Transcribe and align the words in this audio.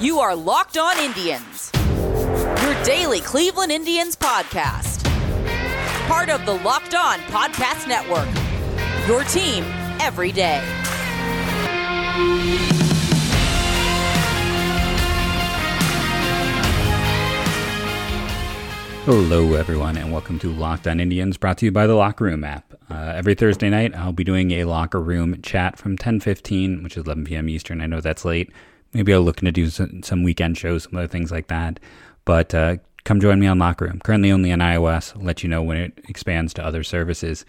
You 0.00 0.18
are 0.18 0.34
Locked 0.34 0.76
On 0.76 0.98
Indians, 0.98 1.70
your 1.74 2.82
daily 2.82 3.20
Cleveland 3.20 3.70
Indians 3.70 4.16
podcast. 4.16 5.04
Part 6.08 6.28
of 6.30 6.44
the 6.44 6.54
Locked 6.64 6.96
On 6.96 7.20
Podcast 7.20 7.86
Network, 7.86 8.28
your 9.06 9.22
team 9.24 9.62
every 10.00 10.32
day. 10.32 10.60
Hello, 19.04 19.54
everyone, 19.54 19.96
and 19.96 20.10
welcome 20.10 20.40
to 20.40 20.52
Locked 20.52 20.88
On 20.88 20.98
Indians, 20.98 21.36
brought 21.36 21.58
to 21.58 21.66
you 21.66 21.72
by 21.72 21.86
the 21.86 21.94
Locker 21.94 22.24
Room 22.24 22.42
app. 22.42 22.74
Uh, 22.90 23.12
every 23.14 23.36
Thursday 23.36 23.70
night, 23.70 23.94
I'll 23.94 24.12
be 24.12 24.24
doing 24.24 24.50
a 24.50 24.64
locker 24.64 25.00
room 25.00 25.40
chat 25.40 25.78
from 25.78 25.96
10:15, 25.96 26.82
which 26.82 26.96
is 26.96 27.04
11 27.04 27.26
p.m. 27.26 27.48
Eastern. 27.48 27.80
I 27.80 27.86
know 27.86 28.00
that's 28.00 28.24
late. 28.24 28.50
Maybe 28.94 29.12
I'll 29.12 29.22
look 29.22 29.36
to 29.36 29.52
do 29.52 29.68
some, 29.68 30.02
some 30.02 30.22
weekend 30.22 30.56
shows, 30.56 30.84
some 30.84 30.96
other 30.96 31.08
things 31.08 31.32
like 31.32 31.48
that. 31.48 31.80
But 32.24 32.54
uh, 32.54 32.76
come 33.04 33.20
join 33.20 33.40
me 33.40 33.46
on 33.46 33.58
Locker 33.58 33.86
Room. 33.86 34.00
Currently 34.02 34.30
only 34.30 34.52
on 34.52 34.60
iOS. 34.60 35.16
I'll 35.16 35.22
let 35.22 35.42
you 35.42 35.48
know 35.48 35.62
when 35.62 35.76
it 35.76 35.92
expands 36.08 36.54
to 36.54 36.64
other 36.64 36.82
services. 36.82 37.44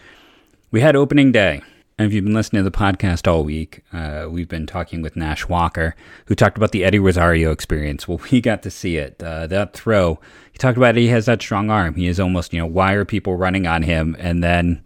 We 0.71 0.81
had 0.81 0.95
opening 0.95 1.31
day. 1.31 1.61
And 1.97 2.05
if 2.05 2.13
you've 2.13 2.25
been 2.25 2.33
listening 2.33 2.61
to 2.61 2.69
the 2.69 2.77
podcast 2.77 3.25
all 3.25 3.45
week, 3.45 3.81
uh, 3.93 4.27
we've 4.29 4.49
been 4.49 4.67
talking 4.67 5.01
with 5.01 5.15
Nash 5.15 5.47
Walker, 5.47 5.95
who 6.25 6.35
talked 6.35 6.57
about 6.57 6.71
the 6.71 6.83
Eddie 6.83 6.99
Rosario 6.99 7.51
experience. 7.51 8.05
Well, 8.05 8.19
we 8.31 8.41
got 8.41 8.63
to 8.63 8.71
see 8.71 8.97
it. 8.97 9.21
Uh, 9.23 9.47
that 9.47 9.73
throw, 9.73 10.19
he 10.51 10.57
talked 10.57 10.77
about 10.77 10.95
he 10.95 11.07
has 11.07 11.27
that 11.27 11.41
strong 11.41 11.69
arm. 11.69 11.95
He 11.95 12.07
is 12.07 12.19
almost, 12.19 12.51
you 12.51 12.59
know, 12.59 12.65
why 12.65 12.93
are 12.93 13.05
people 13.05 13.37
running 13.37 13.65
on 13.65 13.83
him? 13.83 14.15
And 14.19 14.43
then 14.43 14.83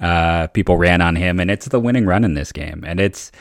uh, 0.00 0.46
people 0.48 0.76
ran 0.76 1.00
on 1.00 1.16
him, 1.16 1.40
and 1.40 1.50
it's 1.50 1.66
the 1.66 1.80
winning 1.80 2.06
run 2.06 2.22
in 2.22 2.34
this 2.34 2.52
game. 2.52 2.84
And 2.86 3.00
it's, 3.00 3.32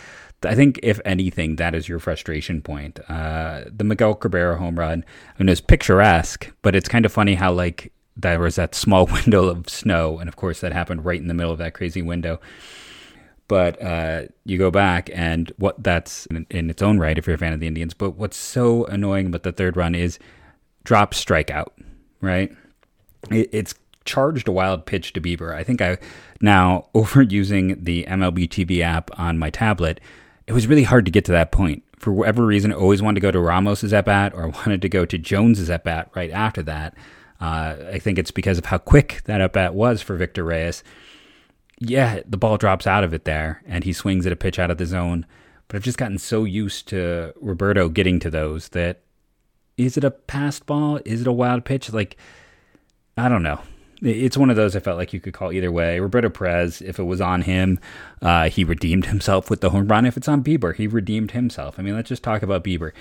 I 0.44 0.56
think, 0.56 0.80
if 0.82 1.02
anything, 1.04 1.58
that 1.58 1.76
is 1.76 1.90
your 1.90 2.00
frustration 2.00 2.62
point. 2.62 3.00
Uh, 3.10 3.64
the 3.66 3.84
Miguel 3.84 4.16
Cabrera 4.16 4.58
home 4.58 4.80
run, 4.80 5.04
I 5.36 5.44
mean, 5.44 5.50
it's 5.50 5.62
picturesque, 5.62 6.52
but 6.62 6.76
it's 6.76 6.88
kind 6.88 7.06
of 7.06 7.12
funny 7.12 7.36
how, 7.36 7.52
like, 7.52 7.92
there 8.16 8.40
was 8.40 8.56
that 8.56 8.76
small 8.76 9.06
window 9.12 9.46
of 9.46 9.70
snow, 9.70 10.20
and 10.20 10.28
of 10.28 10.36
course, 10.36 10.62
that 10.62 10.72
happened 10.72 11.06
right 11.06 11.20
in 11.20 11.28
the 11.28 11.34
middle 11.34 11.52
of 11.52 11.58
that 11.58 11.74
crazy 11.74 12.02
window. 12.02 12.40
But 13.48 13.82
uh, 13.82 14.24
you 14.46 14.58
go 14.58 14.70
back, 14.70 15.10
and 15.14 15.52
what 15.58 15.82
that's 15.84 16.26
in, 16.28 16.46
in, 16.52 16.70
its 16.70 16.82
own 16.82 17.00
right, 17.00 17.18
if 17.18 17.26
you're 17.26 17.36
a 17.36 17.40
fan 17.40 17.54
of 17.54 17.60
the 17.60 17.68
Indians. 17.68 17.94
But 17.94 18.12
what's 18.12 18.38
so 18.38 18.86
annoying 18.86 19.28
about 19.28 19.44
the 19.44 19.52
third 19.52 19.76
run 19.76 19.96
is 19.96 20.20
drop 20.84 21.14
strikeout, 21.14 21.70
right? 22.22 22.56
It, 23.32 23.50
it's 23.52 23.74
charged 24.06 24.48
a 24.48 24.52
wild 24.52 24.86
pitch 24.86 25.14
to 25.14 25.22
Bieber. 25.22 25.54
I 25.54 25.64
think 25.64 25.82
I 25.82 25.98
now 26.42 26.88
overusing 26.96 27.84
the 27.84 28.06
MLB 28.06 28.48
TV 28.48 28.82
app 28.82 29.10
on 29.20 29.40
my 29.40 29.50
tablet, 29.50 30.00
it 30.50 30.54
was 30.54 30.68
really 30.68 30.84
hard 30.84 31.06
to 31.06 31.12
get 31.12 31.24
to 31.26 31.32
that 31.32 31.52
point. 31.52 31.84
For 31.98 32.12
whatever 32.12 32.46
reason, 32.46 32.72
I 32.74 32.76
always 32.76 33.02
wanted 33.02 33.16
to 33.16 33.22
go 33.22 33.32
to 33.32 33.40
Ramos's 33.40 33.94
at 33.94 34.06
bat 34.06 34.34
or 34.34 34.48
wanted 34.66 34.82
to 34.82 34.90
go 34.90 35.06
to 35.06 35.18
Jones's 35.18 35.70
at 35.70 35.84
bat 35.84 36.10
right 36.16 36.32
after 36.32 36.64
that. 36.64 36.96
Uh, 37.40 37.76
I 37.94 38.00
think 38.00 38.20
it's 38.20 38.32
because 38.32 38.58
of 38.58 38.66
how 38.66 38.80
quick 38.80 39.22
that 39.26 39.40
at 39.40 39.54
bat 39.54 39.74
was 39.74 40.02
for 40.02 40.18
Victor 40.18 40.44
Reyes 40.44 40.84
yeah, 41.80 42.20
the 42.28 42.38
ball 42.38 42.58
drops 42.58 42.86
out 42.86 43.04
of 43.04 43.14
it 43.14 43.24
there 43.24 43.64
and 43.66 43.84
he 43.84 43.94
swings 43.94 44.26
at 44.26 44.34
a 44.34 44.38
pitch 44.38 44.60
out 44.60 44.70
of 44.70 44.78
the 44.78 44.86
zone. 44.86 45.26
But 45.68 45.78
I've 45.78 45.84
just 45.84 45.98
gotten 45.98 46.18
so 46.18 46.44
used 46.44 46.88
to 46.90 47.34
Roberto 47.40 47.90
getting 47.90 48.20
to 48.20 48.30
those 48.30 48.70
that 48.70 49.02
is 49.78 49.96
it 49.96 50.04
a 50.04 50.12
passed 50.12 50.66
ball? 50.66 51.00
Is 51.06 51.22
it 51.22 51.28
a 51.28 51.32
wild 51.32 51.64
pitch? 51.64 51.94
Like, 51.94 52.18
I 53.16 53.30
don't 53.30 53.44
know. 53.44 53.62
It's 54.02 54.38
one 54.38 54.50
of 54.50 54.56
those 54.56 54.76
I 54.76 54.80
felt 54.80 54.98
like 54.98 55.12
you 55.12 55.20
could 55.20 55.34
call 55.34 55.52
either 55.52 55.72
way. 55.72 56.00
Roberto 56.00 56.30
Perez, 56.30 56.82
if 56.82 57.00
it 57.00 57.04
was 57.04 57.20
on 57.20 57.42
him, 57.42 57.80
uh, 58.22 58.50
he 58.50 58.64
redeemed 58.64 59.08
himself 59.08 59.50
with 59.50 59.62
the 59.62 59.72
home 59.72 59.88
run. 59.88 60.06
If 60.06 60.16
it's 60.16 60.28
on 60.28 60.44
Bieber, 60.44 60.74
he 60.74 60.88
redeemed 60.88 61.32
himself. 61.32 61.78
I 61.78 61.82
mean, 61.82 61.96
let's 61.96 62.10
just 62.10 62.24
talk 62.24 62.42
about 62.42 62.64
Bieber. 62.64 62.92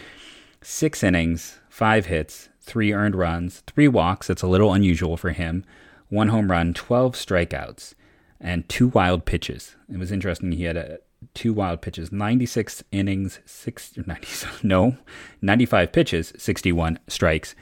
Six 0.60 1.04
innings, 1.04 1.60
five 1.68 2.06
hits, 2.06 2.48
three 2.60 2.92
earned 2.92 3.14
runs, 3.14 3.62
three 3.66 3.86
walks. 3.86 4.26
That's 4.26 4.42
a 4.42 4.48
little 4.48 4.72
unusual 4.72 5.16
for 5.16 5.30
him. 5.30 5.64
One 6.08 6.28
home 6.28 6.50
run, 6.50 6.74
12 6.74 7.14
strikeouts 7.14 7.94
and 8.40 8.68
two 8.68 8.88
wild 8.88 9.24
pitches. 9.24 9.76
It 9.92 9.98
was 9.98 10.12
interesting. 10.12 10.52
He 10.52 10.64
had 10.64 10.76
a, 10.76 10.98
two 11.34 11.52
wild 11.52 11.80
pitches, 11.80 12.12
96 12.12 12.84
innings, 12.92 13.40
six, 13.44 13.92
90, 13.96 14.48
no, 14.62 14.96
95 15.42 15.92
pitches, 15.92 16.32
61 16.36 16.98
strikes. 17.08 17.54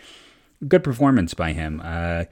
Good 0.66 0.84
performance 0.84 1.34
by 1.34 1.52
him. 1.52 1.80
Uh, 1.84 2.24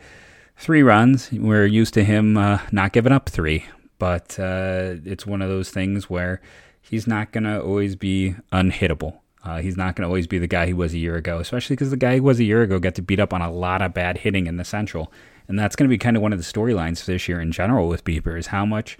three 0.56 0.82
runs. 0.82 1.30
We're 1.32 1.66
used 1.66 1.94
to 1.94 2.04
him 2.04 2.36
uh, 2.36 2.58
not 2.72 2.92
giving 2.92 3.12
up 3.12 3.28
three, 3.28 3.66
but 3.98 4.38
uh, 4.38 4.96
it's 5.04 5.26
one 5.26 5.42
of 5.42 5.48
those 5.48 5.70
things 5.70 6.08
where 6.08 6.40
he's 6.80 7.06
not 7.06 7.32
going 7.32 7.44
to 7.44 7.60
always 7.60 7.96
be 7.96 8.34
unhittable. 8.52 9.18
Uh, 9.42 9.58
he's 9.58 9.76
not 9.76 9.94
going 9.94 10.02
to 10.02 10.08
always 10.08 10.26
be 10.26 10.38
the 10.38 10.46
guy 10.46 10.66
he 10.66 10.72
was 10.72 10.94
a 10.94 10.98
year 10.98 11.16
ago, 11.16 11.38
especially 11.38 11.76
because 11.76 11.90
the 11.90 11.96
guy 11.96 12.14
he 12.14 12.20
was 12.20 12.40
a 12.40 12.44
year 12.44 12.62
ago 12.62 12.78
got 12.78 12.94
to 12.94 13.02
beat 13.02 13.20
up 13.20 13.32
on 13.34 13.42
a 13.42 13.50
lot 13.50 13.82
of 13.82 13.92
bad 13.92 14.18
hitting 14.18 14.46
in 14.46 14.56
the 14.56 14.64
Central 14.64 15.12
and 15.48 15.58
that's 15.58 15.76
going 15.76 15.88
to 15.88 15.92
be 15.92 15.98
kind 15.98 16.16
of 16.16 16.22
one 16.22 16.32
of 16.32 16.38
the 16.38 16.44
storylines 16.44 17.04
this 17.04 17.28
year 17.28 17.40
in 17.40 17.52
general 17.52 17.88
with 17.88 18.04
Bieber 18.04 18.38
is 18.38 18.48
how 18.48 18.64
much, 18.64 18.96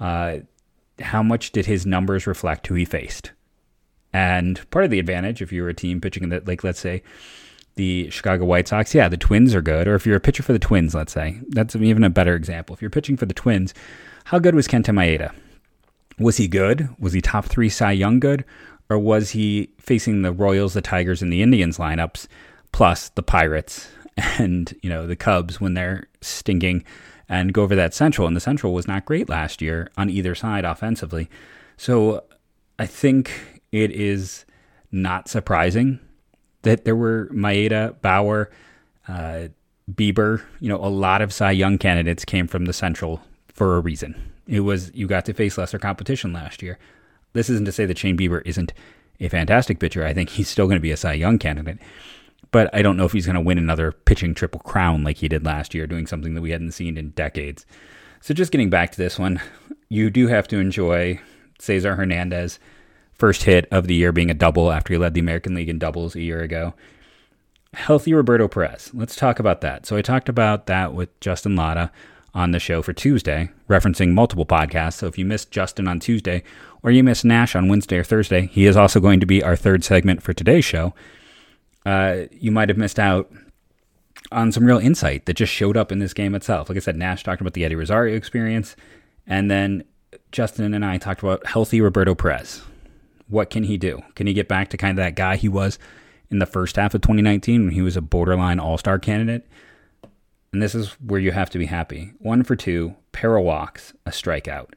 uh, 0.00 0.38
how 1.00 1.22
much 1.22 1.52
did 1.52 1.66
his 1.66 1.86
numbers 1.86 2.26
reflect 2.26 2.66
who 2.66 2.74
he 2.74 2.84
faced? 2.84 3.32
And 4.12 4.68
part 4.70 4.84
of 4.84 4.90
the 4.90 4.98
advantage, 4.98 5.40
if 5.40 5.52
you're 5.52 5.68
a 5.68 5.74
team 5.74 6.00
pitching 6.00 6.24
in 6.24 6.28
that, 6.30 6.48
like 6.48 6.64
let's 6.64 6.80
say 6.80 7.02
the 7.78 8.10
Chicago 8.10 8.44
White 8.44 8.66
Sox, 8.66 8.92
yeah, 8.92 9.08
the 9.08 9.16
Twins 9.16 9.54
are 9.54 9.62
good. 9.62 9.86
Or 9.86 9.94
if 9.94 10.04
you're 10.04 10.16
a 10.16 10.20
pitcher 10.20 10.42
for 10.42 10.52
the 10.52 10.58
Twins, 10.58 10.96
let's 10.96 11.12
say 11.12 11.40
that's 11.48 11.76
even 11.76 12.02
a 12.02 12.10
better 12.10 12.34
example. 12.34 12.74
If 12.74 12.82
you're 12.82 12.90
pitching 12.90 13.16
for 13.16 13.24
the 13.24 13.32
Twins, 13.32 13.72
how 14.24 14.40
good 14.40 14.56
was 14.56 14.66
Kenta 14.66 14.92
Maeda? 14.92 15.32
Was 16.18 16.38
he 16.38 16.48
good? 16.48 16.88
Was 16.98 17.12
he 17.12 17.20
top 17.20 17.44
three 17.44 17.68
Cy 17.68 17.92
Young 17.92 18.18
good? 18.18 18.44
Or 18.90 18.98
was 18.98 19.30
he 19.30 19.70
facing 19.78 20.22
the 20.22 20.32
Royals, 20.32 20.74
the 20.74 20.82
Tigers, 20.82 21.22
and 21.22 21.32
the 21.32 21.40
Indians 21.40 21.78
lineups, 21.78 22.26
plus 22.72 23.10
the 23.10 23.22
Pirates 23.22 23.88
and 24.16 24.76
you 24.82 24.90
know 24.90 25.06
the 25.06 25.14
Cubs 25.14 25.60
when 25.60 25.74
they're 25.74 26.08
stinking, 26.20 26.84
and 27.28 27.52
go 27.52 27.62
over 27.62 27.76
that 27.76 27.94
Central. 27.94 28.26
And 28.26 28.36
the 28.36 28.40
Central 28.40 28.74
was 28.74 28.88
not 28.88 29.04
great 29.04 29.28
last 29.28 29.62
year 29.62 29.88
on 29.96 30.10
either 30.10 30.34
side 30.34 30.64
offensively. 30.64 31.30
So 31.76 32.24
I 32.76 32.86
think 32.86 33.62
it 33.70 33.92
is 33.92 34.44
not 34.90 35.28
surprising 35.28 36.00
that 36.68 36.84
there 36.84 36.96
were 36.96 37.28
Maeda, 37.32 38.00
Bauer, 38.00 38.50
uh, 39.08 39.48
Bieber. 39.92 40.42
You 40.60 40.68
know, 40.68 40.76
a 40.76 40.88
lot 40.88 41.22
of 41.22 41.32
Cy 41.32 41.52
Young 41.52 41.78
candidates 41.78 42.24
came 42.24 42.46
from 42.46 42.66
the 42.66 42.72
Central 42.72 43.22
for 43.48 43.76
a 43.76 43.80
reason. 43.80 44.32
It 44.46 44.60
was 44.60 44.90
you 44.94 45.06
got 45.06 45.24
to 45.26 45.34
face 45.34 45.58
lesser 45.58 45.78
competition 45.78 46.32
last 46.32 46.62
year. 46.62 46.78
This 47.32 47.50
isn't 47.50 47.66
to 47.66 47.72
say 47.72 47.86
that 47.86 47.98
Shane 47.98 48.16
Bieber 48.16 48.42
isn't 48.44 48.72
a 49.20 49.28
fantastic 49.28 49.78
pitcher. 49.78 50.04
I 50.04 50.14
think 50.14 50.30
he's 50.30 50.48
still 50.48 50.66
going 50.66 50.76
to 50.76 50.80
be 50.80 50.92
a 50.92 50.96
Cy 50.96 51.14
Young 51.14 51.38
candidate 51.38 51.78
but 52.50 52.74
I 52.74 52.82
don't 52.82 52.96
know 52.96 53.04
if 53.04 53.12
he's 53.12 53.26
going 53.26 53.34
to 53.34 53.40
win 53.40 53.58
another 53.58 53.92
pitching 53.92 54.34
triple 54.34 54.60
crown 54.60 55.04
like 55.04 55.18
he 55.18 55.28
did 55.28 55.44
last 55.44 55.74
year, 55.74 55.86
doing 55.86 56.06
something 56.06 56.34
that 56.34 56.40
we 56.40 56.50
hadn't 56.50 56.72
seen 56.72 56.96
in 56.96 57.10
decades. 57.10 57.66
So 58.20 58.34
just 58.34 58.52
getting 58.52 58.70
back 58.70 58.90
to 58.92 58.98
this 58.98 59.18
one, 59.18 59.40
you 59.88 60.10
do 60.10 60.28
have 60.28 60.48
to 60.48 60.58
enjoy 60.58 61.20
Cesar 61.58 61.96
Hernandez 61.96 62.58
first 63.18 63.44
hit 63.44 63.66
of 63.70 63.86
the 63.86 63.94
year 63.94 64.12
being 64.12 64.30
a 64.30 64.34
double 64.34 64.70
after 64.70 64.92
he 64.92 64.98
led 64.98 65.14
the 65.14 65.20
American 65.20 65.54
League 65.54 65.68
in 65.68 65.78
doubles 65.78 66.14
a 66.14 66.22
year 66.22 66.40
ago. 66.40 66.74
Healthy 67.74 68.14
Roberto 68.14 68.48
Perez. 68.48 68.90
Let's 68.94 69.16
talk 69.16 69.38
about 69.38 69.60
that. 69.60 69.84
So 69.86 69.96
I 69.96 70.02
talked 70.02 70.28
about 70.28 70.66
that 70.66 70.94
with 70.94 71.18
Justin 71.20 71.56
Latta 71.56 71.90
on 72.34 72.52
the 72.52 72.58
show 72.58 72.82
for 72.82 72.92
Tuesday, 72.92 73.50
referencing 73.68 74.12
multiple 74.12 74.46
podcasts. 74.46 74.94
So 74.94 75.06
if 75.06 75.18
you 75.18 75.24
missed 75.24 75.50
Justin 75.50 75.88
on 75.88 76.00
Tuesday 76.00 76.42
or 76.82 76.90
you 76.90 77.02
missed 77.02 77.24
Nash 77.24 77.54
on 77.54 77.68
Wednesday 77.68 77.98
or 77.98 78.04
Thursday, 78.04 78.46
he 78.46 78.66
is 78.66 78.76
also 78.76 79.00
going 79.00 79.20
to 79.20 79.26
be 79.26 79.42
our 79.42 79.56
third 79.56 79.84
segment 79.84 80.22
for 80.22 80.32
today's 80.32 80.64
show 80.64 80.94
uh, 81.88 82.26
you 82.30 82.50
might 82.50 82.68
have 82.68 82.76
missed 82.76 82.98
out 82.98 83.30
on 84.30 84.52
some 84.52 84.64
real 84.64 84.78
insight 84.78 85.24
that 85.24 85.34
just 85.34 85.52
showed 85.52 85.76
up 85.76 85.90
in 85.90 86.00
this 86.00 86.12
game 86.12 86.34
itself. 86.34 86.68
Like 86.68 86.76
I 86.76 86.80
said, 86.80 86.96
Nash 86.96 87.22
talked 87.22 87.40
about 87.40 87.54
the 87.54 87.64
Eddie 87.64 87.76
Rosario 87.76 88.14
experience, 88.14 88.76
and 89.26 89.50
then 89.50 89.84
Justin 90.30 90.74
and 90.74 90.84
I 90.84 90.98
talked 90.98 91.22
about 91.22 91.46
healthy 91.46 91.80
Roberto 91.80 92.14
Perez. 92.14 92.62
What 93.28 93.50
can 93.50 93.64
he 93.64 93.76
do? 93.76 94.02
Can 94.14 94.26
he 94.26 94.32
get 94.32 94.48
back 94.48 94.68
to 94.70 94.76
kind 94.76 94.98
of 94.98 95.04
that 95.04 95.14
guy 95.14 95.36
he 95.36 95.48
was 95.48 95.78
in 96.30 96.38
the 96.38 96.46
first 96.46 96.76
half 96.76 96.94
of 96.94 97.02
2019 97.02 97.64
when 97.64 97.74
he 97.74 97.82
was 97.82 97.96
a 97.96 98.00
borderline 98.02 98.58
all 98.58 98.78
star 98.78 98.98
candidate? 98.98 99.46
And 100.52 100.62
this 100.62 100.74
is 100.74 100.92
where 101.00 101.20
you 101.20 101.32
have 101.32 101.50
to 101.50 101.58
be 101.58 101.66
happy. 101.66 102.12
One 102.18 102.42
for 102.42 102.56
two, 102.56 102.96
pair 103.12 103.36
of 103.36 103.44
walks, 103.44 103.92
a 104.06 104.10
strikeout. 104.10 104.70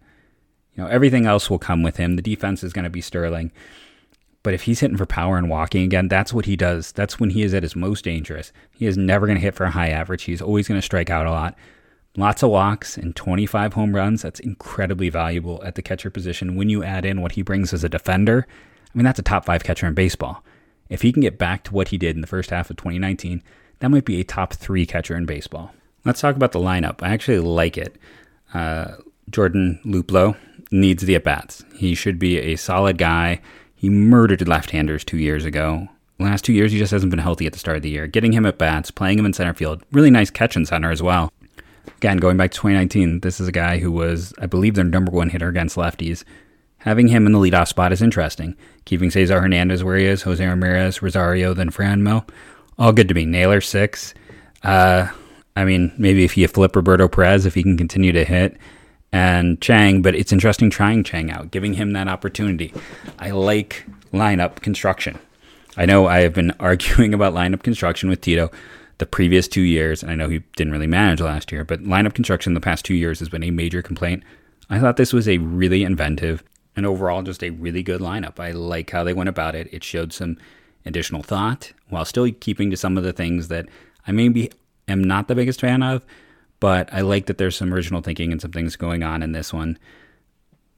You 0.75 0.83
know, 0.83 0.87
everything 0.87 1.25
else 1.25 1.49
will 1.49 1.59
come 1.59 1.83
with 1.83 1.97
him. 1.97 2.15
The 2.15 2.21
defense 2.21 2.63
is 2.63 2.73
going 2.73 2.83
to 2.83 2.89
be 2.89 3.01
sterling. 3.01 3.51
But 4.43 4.53
if 4.53 4.63
he's 4.63 4.79
hitting 4.79 4.97
for 4.97 5.05
power 5.05 5.37
and 5.37 5.49
walking 5.49 5.83
again, 5.83 6.07
that's 6.07 6.33
what 6.33 6.45
he 6.45 6.55
does. 6.55 6.91
That's 6.91 7.19
when 7.19 7.29
he 7.29 7.43
is 7.43 7.53
at 7.53 7.63
his 7.63 7.75
most 7.75 8.03
dangerous. 8.03 8.51
He 8.71 8.87
is 8.87 8.97
never 8.97 9.27
going 9.27 9.37
to 9.37 9.41
hit 9.41 9.55
for 9.55 9.65
a 9.65 9.71
high 9.71 9.89
average. 9.89 10.23
He's 10.23 10.41
always 10.41 10.67
going 10.67 10.79
to 10.79 10.85
strike 10.85 11.09
out 11.09 11.27
a 11.27 11.31
lot. 11.31 11.55
Lots 12.17 12.43
of 12.43 12.49
walks 12.49 12.97
and 12.97 13.15
25 13.15 13.73
home 13.73 13.95
runs. 13.95 14.21
That's 14.21 14.39
incredibly 14.39 15.09
valuable 15.09 15.63
at 15.63 15.75
the 15.75 15.81
catcher 15.81 16.09
position. 16.09 16.55
When 16.55 16.69
you 16.69 16.83
add 16.83 17.05
in 17.05 17.21
what 17.21 17.33
he 17.33 17.41
brings 17.41 17.73
as 17.73 17.83
a 17.83 17.89
defender, 17.89 18.45
I 18.93 18.97
mean, 18.97 19.05
that's 19.05 19.19
a 19.19 19.23
top 19.23 19.45
five 19.45 19.63
catcher 19.63 19.87
in 19.87 19.93
baseball. 19.93 20.43
If 20.89 21.03
he 21.03 21.13
can 21.13 21.21
get 21.21 21.37
back 21.37 21.63
to 21.63 21.73
what 21.73 21.87
he 21.87 21.97
did 21.97 22.15
in 22.15 22.21
the 22.21 22.27
first 22.27 22.49
half 22.49 22.69
of 22.69 22.75
2019, 22.75 23.41
that 23.79 23.89
might 23.89 24.03
be 24.03 24.19
a 24.19 24.25
top 24.25 24.53
three 24.53 24.85
catcher 24.85 25.15
in 25.15 25.25
baseball. 25.25 25.73
Let's 26.03 26.19
talk 26.19 26.35
about 26.35 26.51
the 26.51 26.59
lineup. 26.59 27.01
I 27.01 27.11
actually 27.11 27.39
like 27.39 27.77
it. 27.77 27.95
Uh, 28.53 28.95
Jordan 29.29 29.79
Luplow 29.85 30.35
needs 30.69 31.03
the 31.03 31.15
at 31.15 31.23
bats. 31.23 31.63
He 31.75 31.95
should 31.95 32.19
be 32.19 32.37
a 32.39 32.55
solid 32.57 32.97
guy 32.97 33.39
He 33.75 33.89
murdered 33.89 34.47
left-handers 34.47 35.03
two 35.03 35.17
years 35.17 35.45
ago. 35.45 35.87
Last 36.19 36.43
two 36.43 36.53
years, 36.53 36.71
he 36.71 36.77
just 36.77 36.91
hasn't 36.91 37.09
been 37.09 37.19
healthy 37.19 37.47
at 37.47 37.53
the 37.53 37.59
start 37.59 37.77
of 37.77 37.83
the 37.83 37.89
year. 37.89 38.05
Getting 38.05 38.33
him 38.33 38.45
at 38.45 38.59
bats, 38.59 38.91
playing 38.91 39.17
him 39.17 39.25
in 39.25 39.33
center 39.33 39.55
field, 39.55 39.81
really 39.91 40.11
nice 40.11 40.29
catch 40.29 40.55
in 40.55 40.65
center 40.67 40.91
as 40.91 41.01
well. 41.01 41.31
Again, 41.97 42.17
going 42.17 42.37
back 42.37 42.51
to 42.51 42.57
2019, 42.57 43.19
this 43.21 43.39
is 43.39 43.47
a 43.47 43.51
guy 43.51 43.77
who 43.79 43.91
was, 43.91 44.33
I 44.39 44.45
believe, 44.45 44.75
their 44.75 44.83
number 44.83 45.11
one 45.11 45.29
hitter 45.29 45.49
against 45.49 45.75
lefties. 45.75 46.23
Having 46.79 47.09
him 47.09 47.27
in 47.27 47.31
the 47.31 47.39
leadoff 47.39 47.67
spot 47.67 47.91
is 47.91 48.01
interesting. 48.01 48.55
Keeping 48.85 49.11
Cesar 49.11 49.39
Hernandez 49.39 49.83
where 49.83 49.97
he 49.97 50.05
is, 50.05 50.23
Jose 50.23 50.43
Ramirez, 50.45 51.01
Rosario, 51.01 51.53
then 51.53 51.69
Franmil, 51.69 52.27
all 52.79 52.91
good 52.91 53.07
to 53.07 53.13
me. 53.13 53.25
Naylor 53.25 53.61
six. 53.61 54.15
Uh, 54.63 55.07
I 55.55 55.65
mean, 55.65 55.93
maybe 55.97 56.23
if 56.23 56.37
you 56.37 56.47
flip 56.47 56.75
Roberto 56.75 57.07
Perez, 57.07 57.45
if 57.45 57.53
he 57.53 57.61
can 57.61 57.77
continue 57.77 58.11
to 58.11 58.25
hit, 58.25 58.57
and 59.11 59.61
Chang, 59.61 60.01
but 60.01 60.15
it's 60.15 60.31
interesting 60.31 60.69
trying 60.69 61.03
Chang 61.03 61.29
out, 61.29 61.51
giving 61.51 61.73
him 61.73 61.93
that 61.93 62.07
opportunity. 62.07 62.73
I 63.19 63.31
like 63.31 63.85
lineup 64.13 64.61
construction. 64.61 65.19
I 65.77 65.85
know 65.85 66.07
I 66.07 66.21
have 66.21 66.33
been 66.33 66.51
arguing 66.59 67.13
about 67.13 67.33
lineup 67.33 67.63
construction 67.63 68.09
with 68.09 68.21
Tito 68.21 68.49
the 69.01 69.05
previous 69.07 69.47
two 69.47 69.61
years, 69.61 70.03
and 70.03 70.11
I 70.11 70.15
know 70.15 70.29
he 70.29 70.43
didn't 70.55 70.73
really 70.73 70.85
manage 70.85 71.21
last 71.21 71.51
year, 71.51 71.65
but 71.65 71.81
lineup 71.81 72.13
construction 72.13 72.53
the 72.53 72.61
past 72.61 72.85
two 72.85 72.93
years 72.93 73.17
has 73.17 73.29
been 73.29 73.43
a 73.43 73.49
major 73.49 73.81
complaint. 73.81 74.23
I 74.69 74.79
thought 74.79 74.95
this 74.95 75.11
was 75.11 75.27
a 75.27 75.39
really 75.39 75.83
inventive 75.83 76.43
and 76.75 76.85
overall 76.85 77.23
just 77.23 77.43
a 77.43 77.49
really 77.49 77.81
good 77.81 77.99
lineup. 77.99 78.39
I 78.39 78.51
like 78.51 78.91
how 78.91 79.03
they 79.03 79.13
went 79.13 79.27
about 79.27 79.55
it. 79.55 79.67
It 79.73 79.83
showed 79.83 80.13
some 80.13 80.37
additional 80.85 81.23
thought 81.23 81.73
while 81.89 82.05
still 82.05 82.31
keeping 82.31 82.69
to 82.69 82.77
some 82.77 82.95
of 82.95 83.03
the 83.03 83.11
things 83.11 83.47
that 83.47 83.65
I 84.05 84.11
maybe 84.11 84.51
am 84.87 85.03
not 85.03 85.27
the 85.27 85.33
biggest 85.33 85.61
fan 85.61 85.81
of, 85.81 86.05
but 86.59 86.87
I 86.93 87.01
like 87.01 87.25
that 87.25 87.39
there's 87.39 87.57
some 87.57 87.73
original 87.73 88.01
thinking 88.01 88.31
and 88.31 88.39
some 88.39 88.51
things 88.51 88.75
going 88.75 89.01
on 89.01 89.23
in 89.23 89.31
this 89.31 89.51
one. 89.51 89.79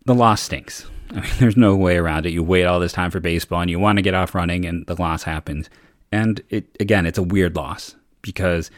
The 0.06 0.16
loss 0.16 0.42
stinks. 0.42 0.86
I 1.12 1.16
mean, 1.16 1.32
there's 1.40 1.58
no 1.58 1.76
way 1.76 1.98
around 1.98 2.26
it. 2.26 2.32
You 2.32 2.42
wait 2.42 2.64
all 2.64 2.80
this 2.80 2.94
time 2.94 3.12
for 3.12 3.20
baseball 3.20 3.60
and 3.60 3.70
you 3.70 3.80
want 3.80 3.98
to 3.98 4.02
get 4.02 4.14
off 4.14 4.34
running, 4.34 4.66
and 4.66 4.86
the 4.86 4.96
loss 4.96 5.24
happens. 5.24 5.70
And 6.10 6.42
it 6.50 6.74
again, 6.80 7.06
it's 7.06 7.18
a 7.18 7.24
weird 7.24 7.58
loss 7.58 7.98
because 8.24 8.72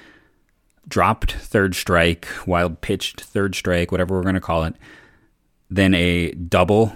dropped 0.88 1.31
third 1.31 1.74
strike, 1.75 2.27
wild 2.45 2.81
pitched 2.81 3.21
third 3.21 3.56
strike, 3.56 3.92
whatever 3.92 4.15
we're 4.15 4.24
going 4.24 4.36
to 4.36 4.42
call 4.42 4.65
it, 4.65 4.75
then 5.69 5.94
a 5.94 6.31
double 6.31 6.95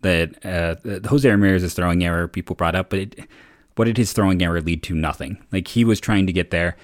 that 0.00 0.44
uh, 0.44 0.76
Jose 1.08 1.28
Ramirez's 1.28 1.74
throwing 1.74 2.02
error 2.02 2.28
people 2.28 2.56
brought 2.56 2.74
up, 2.74 2.90
but 2.90 2.98
it, 2.98 3.28
what 3.76 3.86
did 3.86 3.96
his 3.96 4.12
throwing 4.12 4.42
error 4.42 4.60
lead 4.60 4.82
to? 4.84 4.94
Nothing. 4.94 5.42
Like 5.52 5.68
he 5.68 5.84
was 5.84 6.00
trying 6.00 6.26
to 6.26 6.32
get 6.32 6.50
there 6.50 6.76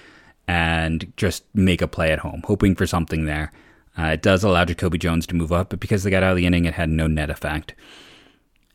and 0.49 1.13
just 1.17 1.45
make 1.55 1.83
a 1.83 1.89
play 1.89 2.11
at 2.11 2.21
home, 2.21 2.43
hoping 2.45 2.75
for 2.75 2.87
something 2.87 3.25
there. 3.25 3.53
Uh, 3.99 4.07
it 4.07 4.23
does 4.23 4.43
allow 4.43 4.65
Jacoby 4.65 4.99
Jones 4.99 5.27
to 5.27 5.35
move 5.35 5.53
up, 5.53 5.71
but 5.71 5.81
because 5.81 6.03
they 6.03 6.11
got 6.11 6.23
out 6.23 6.33
of 6.33 6.37
the 6.37 6.47
inning, 6.47 6.65
it 6.65 6.75
had 6.75 6.89
no 6.89 7.07
net 7.07 7.31
effect. 7.31 7.75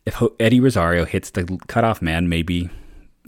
If 0.04 0.22
Eddie 0.38 0.60
Rosario 0.60 1.04
hits 1.04 1.30
the 1.30 1.58
cutoff 1.66 2.00
man, 2.00 2.28
maybe 2.28 2.70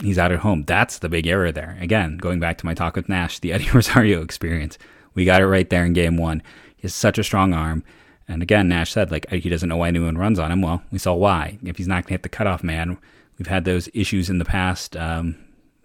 he's 0.01 0.17
out 0.17 0.31
at 0.31 0.39
home. 0.39 0.63
That's 0.63 0.99
the 0.99 1.09
big 1.09 1.27
error 1.27 1.51
there. 1.51 1.77
Again, 1.79 2.17
going 2.17 2.39
back 2.39 2.57
to 2.59 2.65
my 2.65 2.73
talk 2.73 2.95
with 2.95 3.09
Nash, 3.09 3.39
the 3.39 3.53
Eddie 3.53 3.69
Rosario 3.71 4.21
experience. 4.21 4.77
We 5.13 5.25
got 5.25 5.41
it 5.41 5.47
right 5.47 5.69
there 5.69 5.85
in 5.85 5.93
game 5.93 6.17
one. 6.17 6.41
He 6.75 6.83
has 6.83 6.95
such 6.95 7.17
a 7.17 7.23
strong 7.23 7.53
arm. 7.53 7.83
And 8.27 8.43
again, 8.43 8.67
Nash 8.69 8.91
said, 8.91 9.11
like, 9.11 9.29
he 9.29 9.49
doesn't 9.49 9.67
know 9.67 9.77
why 9.77 9.87
anyone 9.87 10.17
runs 10.17 10.37
on 10.37 10.51
him. 10.51 10.61
Well, 10.61 10.83
we 10.91 10.99
saw 10.99 11.15
why. 11.15 11.57
If 11.63 11.77
he's 11.77 11.87
not 11.87 12.03
going 12.03 12.09
to 12.09 12.13
hit 12.13 12.23
the 12.23 12.29
cutoff 12.29 12.63
man, 12.63 12.97
we've 13.37 13.47
had 13.47 13.65
those 13.65 13.89
issues 13.93 14.29
in 14.29 14.37
the 14.37 14.45
past. 14.45 14.95
Um, 14.95 15.35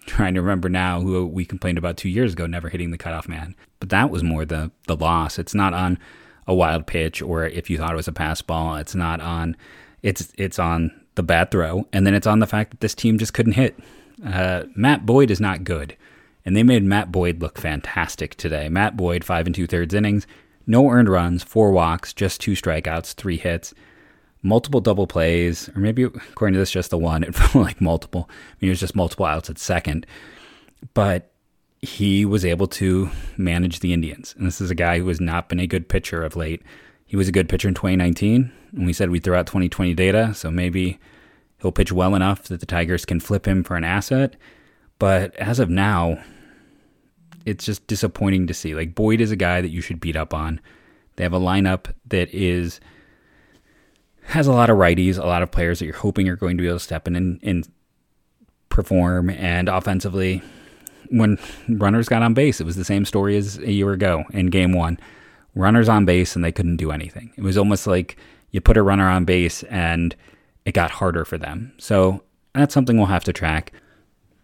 trying 0.06 0.34
to 0.34 0.43
remember 0.43 0.69
now 0.69 1.00
who 1.00 1.26
we 1.26 1.46
complained 1.46 1.78
about 1.78 1.96
two 1.96 2.11
years 2.11 2.34
ago 2.34 2.46
never 2.46 2.69
hitting 2.69 2.90
the 2.90 2.99
cutoff 2.99 3.26
man. 3.26 3.55
But 3.81 3.88
that 3.88 4.11
was 4.11 4.22
more 4.22 4.44
the 4.44 4.70
the 4.87 4.96
loss. 4.96 5.38
It's 5.38 5.55
not 5.55 5.72
on 5.72 5.99
a 6.46 6.55
wild 6.55 6.87
pitch 6.87 7.22
or 7.22 7.46
if 7.46 7.70
you 7.70 7.78
thought 7.78 7.93
it 7.93 7.96
was 7.96 8.08
a 8.08 8.12
pass 8.12 8.43
ball. 8.43 8.76
It's 8.76 8.94
not 8.94 9.20
on. 9.20 9.56
It's 10.02 10.32
it's 10.37 10.58
on 10.58 10.90
the 11.14 11.22
bad 11.22 11.50
throw, 11.50 11.87
and 11.93 12.06
then 12.06 12.14
it's 12.14 12.26
on 12.26 12.40
the 12.40 12.46
fact 12.46 12.70
that 12.70 12.81
this 12.81 12.94
team 12.94 13.19
just 13.19 13.32
couldn't 13.32 13.52
hit. 13.52 13.78
Uh, 14.25 14.64
Matt 14.75 15.06
Boyd 15.06 15.31
is 15.31 15.40
not 15.40 15.64
good, 15.64 15.96
and 16.44 16.56
they 16.56 16.62
made 16.62 16.84
Matt 16.84 17.11
Boyd 17.11 17.40
look 17.40 17.58
fantastic 17.58 18.34
today. 18.37 18.69
Matt 18.69 18.96
Boyd, 18.96 19.25
five 19.25 19.46
and 19.46 19.55
two 19.55 19.66
thirds 19.66 19.94
innings, 19.94 20.26
no 20.66 20.90
earned 20.90 21.08
runs, 21.08 21.43
four 21.43 21.70
walks, 21.70 22.12
just 22.12 22.40
two 22.40 22.52
strikeouts, 22.52 23.14
three 23.14 23.37
hits 23.37 23.75
multiple 24.44 24.81
double 24.81 25.06
plays, 25.08 25.69
or 25.75 25.81
maybe 25.81 26.05
according 26.05 26.52
to 26.52 26.61
this, 26.61 26.70
just 26.70 26.90
the 26.90 26.99
one. 26.99 27.25
It 27.25 27.34
felt 27.34 27.55
like 27.56 27.81
multiple. 27.81 28.28
I 28.31 28.56
mean, 28.61 28.69
it 28.69 28.72
was 28.72 28.81
just 28.81 28.94
multiple 28.94 29.26
outs 29.26 29.50
at 29.50 29.58
second. 29.58 30.06
But 30.93 31.32
he 31.81 32.25
was 32.25 32.44
able 32.44 32.66
to 32.66 33.11
manage 33.37 33.81
the 33.81 33.93
Indians. 33.93 34.34
And 34.38 34.46
this 34.46 34.61
is 34.61 34.70
a 34.70 34.75
guy 34.75 34.99
who 34.99 35.08
has 35.08 35.20
not 35.20 35.49
been 35.49 35.61
a 35.61 35.66
good 35.66 35.88
pitcher 35.88 36.22
of 36.22 36.37
late. 36.37 36.62
He 37.06 37.16
was 37.16 37.28
a 37.28 37.32
good 37.32 37.49
pitcher 37.49 37.69
in 37.69 37.75
2019, 37.75 38.52
and 38.72 38.87
we 38.87 38.93
said 38.93 39.11
we'd 39.11 39.25
throw 39.25 39.38
out 39.38 39.46
2020 39.46 39.94
data, 39.94 40.32
so 40.34 40.50
maybe 40.50 40.99
he'll 41.64 41.72
pitch 41.72 41.90
well 41.90 42.14
enough 42.14 42.44
that 42.44 42.61
the 42.61 42.66
Tigers 42.66 43.06
can 43.06 43.19
flip 43.19 43.49
him 43.49 43.64
for 43.64 43.75
an 43.75 43.84
asset. 43.84 44.37
But 44.99 45.34
as 45.37 45.58
of 45.58 45.70
now, 45.70 46.22
it's 47.46 47.64
just 47.64 47.87
disappointing 47.87 48.46
to 48.49 48.55
see. 48.55 48.75
Like, 48.75 48.94
Boyd 48.94 49.22
is 49.22 49.31
a 49.31 49.37
guy 49.37 49.62
that 49.62 49.70
you 49.70 49.81
should 49.81 49.99
beat 49.99 50.14
up 50.14 50.34
on. 50.34 50.61
They 51.16 51.25
have 51.25 51.32
a 51.32 51.40
lineup 51.40 51.94
that 52.08 52.28
is 52.34 52.81
has 54.25 54.46
a 54.46 54.52
lot 54.52 54.69
of 54.69 54.76
righties, 54.76 55.19
a 55.19 55.26
lot 55.26 55.43
of 55.43 55.50
players 55.50 55.78
that 55.78 55.87
you're 55.87 55.94
hoping 55.94 56.28
are 56.28 56.37
going 56.37 56.58
to 56.58 56.62
be 56.62 56.69
able 56.69 56.78
to 56.78 56.84
step 56.84 57.08
in 57.08 57.16
and, 57.16 57.40
and 57.43 57.66
perform. 58.69 59.31
And 59.31 59.70
offensively, 59.70 60.43
when 61.08 61.38
runners 61.69 62.11
got 62.11 62.22
on 62.22 62.34
base, 62.34 62.61
it 62.61 62.64
was 62.64 62.76
the 62.76 62.84
same 62.84 63.06
story 63.06 63.38
as 63.38 63.56
a 63.58 63.72
year 63.72 63.93
ago 63.93 64.25
in 64.34 64.49
game 64.49 64.72
one. 64.72 64.99
Runners 65.55 65.88
on 65.88 66.05
base 66.05 66.37
and 66.37 66.44
they 66.44 66.52
couldn't 66.52 66.76
do 66.76 66.90
anything. 66.90 67.32
It 67.37 67.43
was 67.43 67.56
almost 67.56 67.87
like 67.87 68.19
you 68.50 68.61
put 68.61 68.76
a 68.76 68.82
runner 68.82 69.08
on 69.08 69.25
base 69.25 69.62
and 69.64 70.14
it 70.64 70.72
got 70.72 70.93
harder 70.93 71.25
for 71.25 71.38
them. 71.38 71.72
So 71.78 72.22
that's 72.55 72.75
something 72.75 72.96
we'll 72.96 73.06
have 73.06 73.25
to 73.25 73.32
track. 73.32 73.72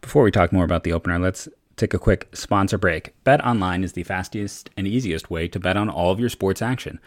Before 0.01 0.23
we 0.23 0.31
talk 0.31 0.53
more 0.53 0.65
about 0.65 0.85
the 0.85 0.93
opener, 0.93 1.19
let's 1.19 1.49
take 1.77 1.95
a 1.95 1.99
quick 1.99 2.29
sponsor 2.35 2.79
break. 2.79 3.15
Bet 3.25 3.45
online 3.45 3.85
is 3.85 3.93
the 3.95 4.03
fastest 4.03 4.71
and 4.77 4.87
easiest 4.87 5.31
way 5.31 5.49
to 5.49 5.61
bet 5.61 5.77
on 5.77 5.89
all 5.89 6.11
of 6.11 6.21
your 6.21 6.29
sports 6.29 6.63
action. 6.63 7.01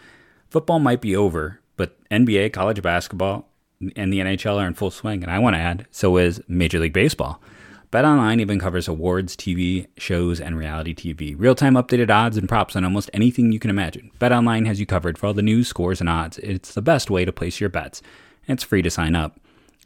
Football 0.50 0.78
might 0.78 1.00
be 1.00 1.16
over, 1.16 1.60
but 1.76 1.96
NBA, 2.10 2.52
college 2.52 2.82
basketball, 2.82 3.48
and 3.96 4.12
the 4.12 4.20
NHL 4.20 4.56
are 4.56 4.66
in 4.66 4.74
full 4.74 4.90
swing. 4.90 5.22
And 5.22 5.30
I 5.30 5.38
want 5.38 5.54
to 5.54 5.60
add, 5.60 5.86
so 5.90 6.16
is 6.16 6.40
Major 6.48 6.78
League 6.78 6.92
Baseball. 6.92 7.40
BetOnline 7.92 8.40
even 8.40 8.58
covers 8.58 8.88
awards, 8.88 9.36
TV 9.36 9.86
shows, 9.96 10.40
and 10.40 10.58
reality 10.58 10.94
TV. 10.94 11.36
Real-time 11.38 11.74
updated 11.74 12.10
odds 12.10 12.36
and 12.36 12.48
props 12.48 12.74
on 12.74 12.84
almost 12.84 13.08
anything 13.12 13.52
you 13.52 13.60
can 13.60 13.70
imagine. 13.70 14.10
BetOnline 14.18 14.66
has 14.66 14.80
you 14.80 14.86
covered 14.86 15.16
for 15.16 15.26
all 15.26 15.34
the 15.34 15.42
news, 15.42 15.68
scores, 15.68 16.00
and 16.00 16.10
odds. 16.10 16.38
It's 16.38 16.74
the 16.74 16.82
best 16.82 17.08
way 17.08 17.24
to 17.24 17.32
place 17.32 17.60
your 17.60 17.70
bets. 17.70 18.02
And 18.46 18.56
it's 18.56 18.64
free 18.64 18.82
to 18.82 18.90
sign 18.90 19.14
up. 19.14 19.38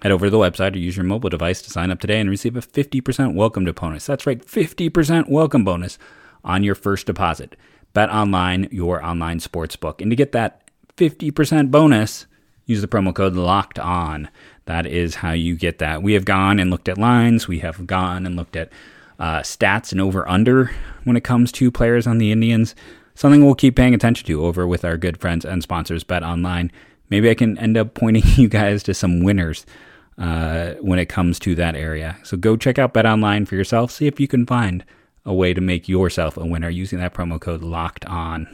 Head 0.02 0.12
over 0.12 0.26
to 0.26 0.30
the 0.30 0.38
website 0.38 0.74
or 0.74 0.78
use 0.78 0.96
your 0.96 1.04
mobile 1.04 1.30
device 1.30 1.60
to 1.62 1.70
sign 1.70 1.90
up 1.90 1.98
today 1.98 2.20
and 2.20 2.30
receive 2.30 2.56
a 2.56 2.60
50% 2.60 3.34
welcome 3.34 3.64
bonus. 3.64 4.06
That's 4.06 4.26
right, 4.26 4.44
50% 4.44 5.28
welcome 5.28 5.64
bonus 5.64 5.98
on 6.44 6.62
your 6.62 6.76
first 6.76 7.06
deposit. 7.06 7.56
Bet 7.94 8.10
online, 8.10 8.68
your 8.70 9.04
online 9.04 9.40
sports 9.40 9.74
book. 9.74 10.00
And 10.00 10.10
to 10.10 10.16
get 10.16 10.32
that 10.32 10.70
50% 10.96 11.70
bonus, 11.70 12.26
use 12.66 12.80
the 12.80 12.86
promo 12.86 13.14
code 13.14 13.34
locked 13.34 13.78
on. 13.78 14.28
That 14.66 14.86
is 14.86 15.16
how 15.16 15.32
you 15.32 15.56
get 15.56 15.78
that. 15.78 16.02
We 16.02 16.12
have 16.12 16.24
gone 16.24 16.60
and 16.60 16.70
looked 16.70 16.88
at 16.88 16.98
lines. 16.98 17.48
We 17.48 17.60
have 17.60 17.86
gone 17.86 18.26
and 18.26 18.36
looked 18.36 18.54
at 18.54 18.70
uh, 19.18 19.40
stats 19.40 19.90
and 19.90 20.00
over 20.00 20.28
under 20.28 20.70
when 21.04 21.16
it 21.16 21.24
comes 21.24 21.50
to 21.52 21.72
players 21.72 22.06
on 22.06 22.18
the 22.18 22.30
Indians. 22.30 22.74
Something 23.14 23.44
we'll 23.44 23.56
keep 23.56 23.74
paying 23.74 23.94
attention 23.94 24.26
to 24.26 24.44
over 24.44 24.66
with 24.66 24.84
our 24.84 24.96
good 24.96 25.18
friends 25.18 25.44
and 25.44 25.62
sponsors, 25.62 26.04
Bet 26.04 26.22
Online. 26.22 26.70
Maybe 27.10 27.30
I 27.30 27.34
can 27.34 27.58
end 27.58 27.76
up 27.76 27.94
pointing 27.94 28.22
you 28.36 28.48
guys 28.48 28.82
to 28.84 28.94
some 28.94 29.22
winners 29.22 29.64
uh, 30.18 30.74
when 30.80 30.98
it 30.98 31.06
comes 31.06 31.38
to 31.40 31.54
that 31.54 31.74
area. 31.74 32.18
So 32.22 32.36
go 32.36 32.56
check 32.56 32.78
out 32.78 32.92
Bet 32.92 33.06
Online 33.06 33.46
for 33.46 33.54
yourself. 33.54 33.90
See 33.90 34.06
if 34.06 34.18
you 34.20 34.28
can 34.28 34.46
find 34.46 34.84
a 35.24 35.34
way 35.34 35.52
to 35.54 35.60
make 35.60 35.88
yourself 35.88 36.36
a 36.36 36.46
winner 36.46 36.70
using 36.70 36.98
that 36.98 37.14
promo 37.14 37.40
code 37.40 37.62
locked 37.62 38.04
on. 38.06 38.48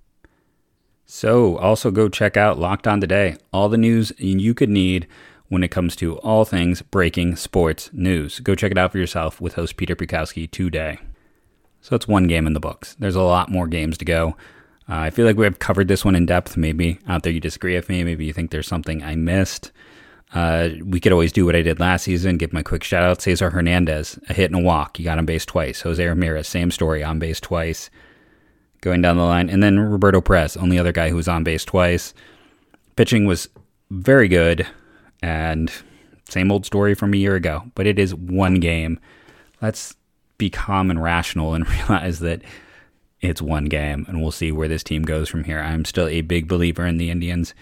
So, 1.06 1.58
also 1.58 1.90
go 1.90 2.08
check 2.08 2.36
out 2.36 2.58
Locked 2.58 2.86
On 2.86 3.00
Today, 3.00 3.36
all 3.52 3.68
the 3.68 3.76
news 3.76 4.12
you 4.16 4.54
could 4.54 4.70
need 4.70 5.06
when 5.48 5.62
it 5.62 5.70
comes 5.70 5.94
to 5.96 6.16
all 6.20 6.46
things 6.46 6.80
breaking 6.80 7.36
sports 7.36 7.90
news. 7.92 8.40
Go 8.40 8.54
check 8.54 8.72
it 8.72 8.78
out 8.78 8.92
for 8.92 8.98
yourself 8.98 9.38
with 9.38 9.54
host 9.54 9.76
Peter 9.76 9.94
Bukowski 9.94 10.50
today. 10.50 10.98
So, 11.82 11.94
it's 11.94 12.08
one 12.08 12.26
game 12.26 12.46
in 12.46 12.54
the 12.54 12.60
books. 12.60 12.96
There's 12.98 13.16
a 13.16 13.22
lot 13.22 13.50
more 13.50 13.66
games 13.66 13.98
to 13.98 14.04
go. 14.06 14.34
Uh, 14.88 14.96
I 14.96 15.10
feel 15.10 15.24
like 15.24 15.36
we 15.36 15.44
have 15.44 15.58
covered 15.58 15.88
this 15.88 16.04
one 16.04 16.14
in 16.14 16.26
depth. 16.26 16.56
Maybe 16.56 16.98
out 17.08 17.22
there 17.22 17.32
you 17.32 17.40
disagree 17.40 17.74
with 17.74 17.88
me. 17.88 18.04
Maybe 18.04 18.26
you 18.26 18.32
think 18.32 18.50
there's 18.50 18.68
something 18.68 19.02
I 19.02 19.16
missed. 19.16 19.72
Uh, 20.34 20.70
we 20.84 21.00
could 21.00 21.12
always 21.12 21.32
do 21.32 21.46
what 21.46 21.56
I 21.56 21.62
did 21.62 21.80
last 21.80 22.04
season. 22.04 22.38
Give 22.38 22.52
my 22.52 22.62
quick 22.62 22.82
shout 22.82 23.04
out. 23.04 23.22
Cesar 23.22 23.50
Hernandez, 23.50 24.18
a 24.28 24.34
hit 24.34 24.50
and 24.50 24.60
a 24.60 24.64
walk. 24.64 24.98
You 24.98 25.04
got 25.04 25.18
on 25.18 25.26
base 25.26 25.46
twice. 25.46 25.80
Jose 25.82 26.04
Ramirez, 26.04 26.48
same 26.48 26.70
story, 26.70 27.02
on 27.04 27.18
base 27.18 27.40
twice 27.40 27.88
going 28.84 29.00
down 29.00 29.16
the 29.16 29.24
line. 29.24 29.48
And 29.48 29.62
then 29.62 29.80
Roberto 29.80 30.20
Perez, 30.20 30.56
only 30.56 30.78
other 30.78 30.92
guy 30.92 31.08
who 31.08 31.16
was 31.16 31.26
on 31.26 31.42
base 31.42 31.64
twice. 31.64 32.12
Pitching 32.96 33.24
was 33.24 33.48
very 33.90 34.28
good 34.28 34.66
and 35.22 35.72
same 36.28 36.52
old 36.52 36.66
story 36.66 36.94
from 36.94 37.14
a 37.14 37.16
year 37.16 37.34
ago, 37.34 37.64
but 37.74 37.86
it 37.86 37.98
is 37.98 38.14
one 38.14 38.56
game. 38.56 39.00
Let's 39.62 39.94
be 40.36 40.50
calm 40.50 40.90
and 40.90 41.02
rational 41.02 41.54
and 41.54 41.68
realize 41.88 42.20
that 42.20 42.42
it's 43.30 43.42
one 43.42 43.66
game 43.66 44.04
and 44.08 44.20
we'll 44.20 44.30
see 44.30 44.52
where 44.52 44.68
this 44.68 44.82
team 44.82 45.02
goes 45.02 45.28
from 45.28 45.44
here. 45.44 45.60
I'm 45.60 45.84
still 45.84 46.08
a 46.08 46.20
big 46.22 46.48
believer 46.48 46.86
in 46.86 46.98
the 46.98 47.10
Indians. 47.10 47.54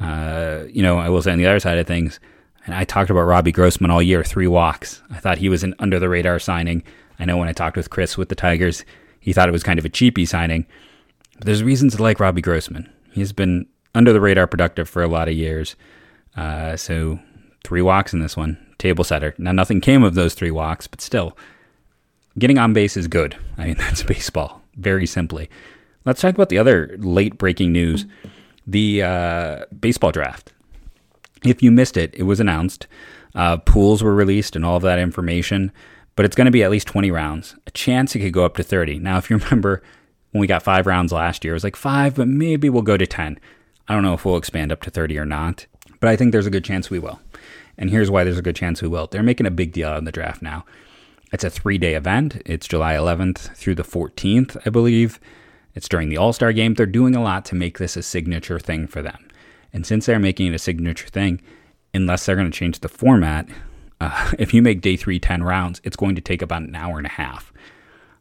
Uh, 0.00 0.64
you 0.68 0.82
know, 0.82 0.98
I 0.98 1.08
will 1.08 1.22
say 1.22 1.32
on 1.32 1.38
the 1.38 1.46
other 1.46 1.60
side 1.60 1.78
of 1.78 1.86
things, 1.86 2.18
And 2.64 2.74
I 2.74 2.84
talked 2.84 3.10
about 3.10 3.22
Robbie 3.22 3.52
Grossman 3.52 3.90
all 3.90 4.02
year, 4.02 4.22
three 4.22 4.46
walks. 4.46 5.02
I 5.10 5.18
thought 5.18 5.38
he 5.38 5.48
was 5.48 5.64
an 5.64 5.74
under 5.78 5.98
the 5.98 6.08
radar 6.08 6.38
signing. 6.38 6.82
I 7.18 7.24
know 7.24 7.36
when 7.36 7.48
I 7.48 7.52
talked 7.52 7.76
with 7.76 7.90
Chris 7.90 8.16
with 8.16 8.28
the 8.28 8.34
Tigers, 8.34 8.84
he 9.20 9.32
thought 9.32 9.48
it 9.48 9.52
was 9.52 9.62
kind 9.62 9.78
of 9.78 9.84
a 9.84 9.88
cheapy 9.88 10.24
signing. 10.24 10.66
But 11.36 11.46
there's 11.46 11.62
reasons 11.62 11.96
to 11.96 12.02
like 12.02 12.20
Robbie 12.20 12.42
Grossman. 12.42 12.88
He's 13.12 13.32
been 13.32 13.66
under 13.94 14.12
the 14.12 14.20
radar 14.20 14.46
productive 14.46 14.88
for 14.88 15.02
a 15.02 15.08
lot 15.08 15.28
of 15.28 15.34
years. 15.34 15.76
Uh, 16.36 16.76
so 16.76 17.18
three 17.64 17.82
walks 17.82 18.12
in 18.12 18.20
this 18.20 18.36
one, 18.36 18.56
table 18.78 19.04
setter. 19.04 19.34
Now 19.38 19.52
nothing 19.52 19.80
came 19.80 20.02
of 20.02 20.14
those 20.14 20.34
three 20.34 20.50
walks, 20.50 20.86
but 20.86 21.00
still, 21.00 21.36
getting 22.38 22.58
on 22.58 22.72
base 22.72 22.96
is 22.96 23.08
good. 23.08 23.36
I 23.58 23.66
mean 23.66 23.74
that's 23.78 24.02
baseball, 24.02 24.61
very 24.76 25.06
simply. 25.06 25.48
Let's 26.04 26.20
talk 26.20 26.34
about 26.34 26.48
the 26.48 26.58
other 26.58 26.96
late 26.98 27.38
breaking 27.38 27.72
news: 27.72 28.06
the 28.66 29.02
uh, 29.02 29.64
baseball 29.78 30.12
draft. 30.12 30.52
If 31.44 31.62
you 31.62 31.70
missed 31.70 31.96
it, 31.96 32.14
it 32.14 32.22
was 32.24 32.40
announced. 32.40 32.86
Uh, 33.34 33.56
pools 33.56 34.02
were 34.02 34.14
released 34.14 34.56
and 34.56 34.64
all 34.64 34.76
of 34.76 34.82
that 34.82 34.98
information, 34.98 35.72
but 36.16 36.24
it's 36.24 36.36
going 36.36 36.44
to 36.44 36.50
be 36.50 36.62
at 36.62 36.70
least 36.70 36.86
20 36.86 37.10
rounds. 37.10 37.56
A 37.66 37.70
chance 37.70 38.14
it 38.14 38.20
could 38.20 38.32
go 38.32 38.44
up 38.44 38.56
to 38.56 38.62
30. 38.62 38.98
Now, 38.98 39.18
if 39.18 39.30
you 39.30 39.38
remember 39.38 39.82
when 40.30 40.40
we 40.40 40.46
got 40.46 40.62
five 40.62 40.86
rounds 40.86 41.12
last 41.12 41.44
year, 41.44 41.54
it 41.54 41.56
was 41.56 41.64
like 41.64 41.76
five, 41.76 42.14
but 42.16 42.28
maybe 42.28 42.68
we'll 42.68 42.82
go 42.82 42.96
to 42.96 43.06
10. 43.06 43.38
I 43.88 43.94
don't 43.94 44.02
know 44.02 44.14
if 44.14 44.24
we'll 44.24 44.36
expand 44.36 44.70
up 44.70 44.82
to 44.82 44.90
30 44.90 45.18
or 45.18 45.26
not, 45.26 45.66
but 46.00 46.08
I 46.08 46.16
think 46.16 46.32
there's 46.32 46.46
a 46.46 46.50
good 46.50 46.64
chance 46.64 46.90
we 46.90 46.98
will. 46.98 47.20
And 47.78 47.90
here's 47.90 48.10
why 48.10 48.22
there's 48.24 48.38
a 48.38 48.42
good 48.42 48.56
chance 48.56 48.82
we 48.82 48.88
will. 48.88 49.06
They're 49.06 49.22
making 49.22 49.46
a 49.46 49.50
big 49.50 49.72
deal 49.72 49.88
of 49.88 50.04
the 50.04 50.12
draft 50.12 50.42
now. 50.42 50.64
It's 51.32 51.44
a 51.44 51.50
three 51.50 51.78
day 51.78 51.94
event. 51.94 52.42
It's 52.44 52.68
July 52.68 52.94
11th 52.94 53.56
through 53.56 53.76
the 53.76 53.82
14th, 53.82 54.60
I 54.66 54.70
believe. 54.70 55.18
It's 55.74 55.88
during 55.88 56.10
the 56.10 56.18
All 56.18 56.34
Star 56.34 56.52
game. 56.52 56.74
They're 56.74 56.84
doing 56.84 57.16
a 57.16 57.22
lot 57.22 57.46
to 57.46 57.54
make 57.54 57.78
this 57.78 57.96
a 57.96 58.02
signature 58.02 58.58
thing 58.58 58.86
for 58.86 59.00
them. 59.00 59.28
And 59.72 59.86
since 59.86 60.04
they're 60.04 60.18
making 60.18 60.48
it 60.48 60.54
a 60.54 60.58
signature 60.58 61.08
thing, 61.08 61.40
unless 61.94 62.26
they're 62.26 62.36
going 62.36 62.50
to 62.50 62.56
change 62.56 62.80
the 62.80 62.88
format, 62.88 63.48
uh, 64.00 64.32
if 64.38 64.52
you 64.52 64.60
make 64.60 64.82
day 64.82 64.96
three 64.96 65.18
10 65.18 65.42
rounds, 65.42 65.80
it's 65.84 65.96
going 65.96 66.14
to 66.14 66.20
take 66.20 66.42
about 66.42 66.62
an 66.62 66.74
hour 66.74 66.98
and 66.98 67.06
a 67.06 67.10
half. 67.10 67.50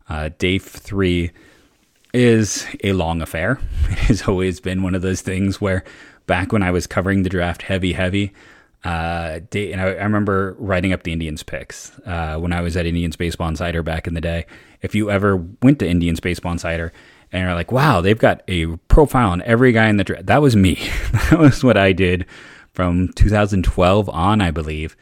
Uh, 0.07 0.29
day 0.37 0.57
three 0.57 1.31
is 2.13 2.65
a 2.83 2.93
long 2.93 3.21
affair. 3.21 3.59
It 3.91 3.97
has 4.07 4.27
always 4.27 4.61
been 4.61 4.83
one 4.83 4.95
of 4.95 5.01
those 5.01 5.21
things 5.21 5.59
where 5.59 5.83
back 6.27 6.53
when 6.53 6.63
I 6.63 6.71
was 6.71 6.87
covering 6.87 7.23
the 7.23 7.29
draft 7.29 7.63
heavy, 7.63 7.91
heavy, 7.91 8.31
uh, 8.83 9.39
and 9.53 9.79
I, 9.79 9.85
I, 9.85 10.03
remember 10.03 10.55
writing 10.57 10.91
up 10.91 11.03
the 11.03 11.13
Indians 11.13 11.43
picks 11.43 11.91
uh, 12.05 12.37
when 12.37 12.51
I 12.51 12.61
was 12.61 12.75
at 12.75 12.87
Indians 12.87 13.15
Baseball 13.15 13.47
Insider 13.47 13.83
back 13.83 14.07
in 14.07 14.15
the 14.15 14.21
day. 14.21 14.47
If 14.81 14.95
you 14.95 15.11
ever 15.11 15.37
went 15.61 15.77
to 15.79 15.87
Indians 15.87 16.19
Baseball 16.19 16.53
Insider 16.53 16.91
and 17.31 17.43
you're 17.43 17.53
like, 17.53 17.71
wow, 17.71 18.01
they've 18.01 18.17
got 18.17 18.41
a 18.47 18.77
profile 18.87 19.29
on 19.29 19.43
every 19.43 19.71
guy 19.71 19.87
in 19.87 19.97
the 19.97 20.03
draft. 20.03 20.25
That 20.25 20.41
was 20.41 20.55
me. 20.55 20.75
that 21.29 21.37
was 21.37 21.63
what 21.63 21.77
I 21.77 21.93
did 21.93 22.25
from 22.73 23.09
2012 23.13 24.09
on, 24.09 24.41
I 24.41 24.49
believe. 24.49 24.97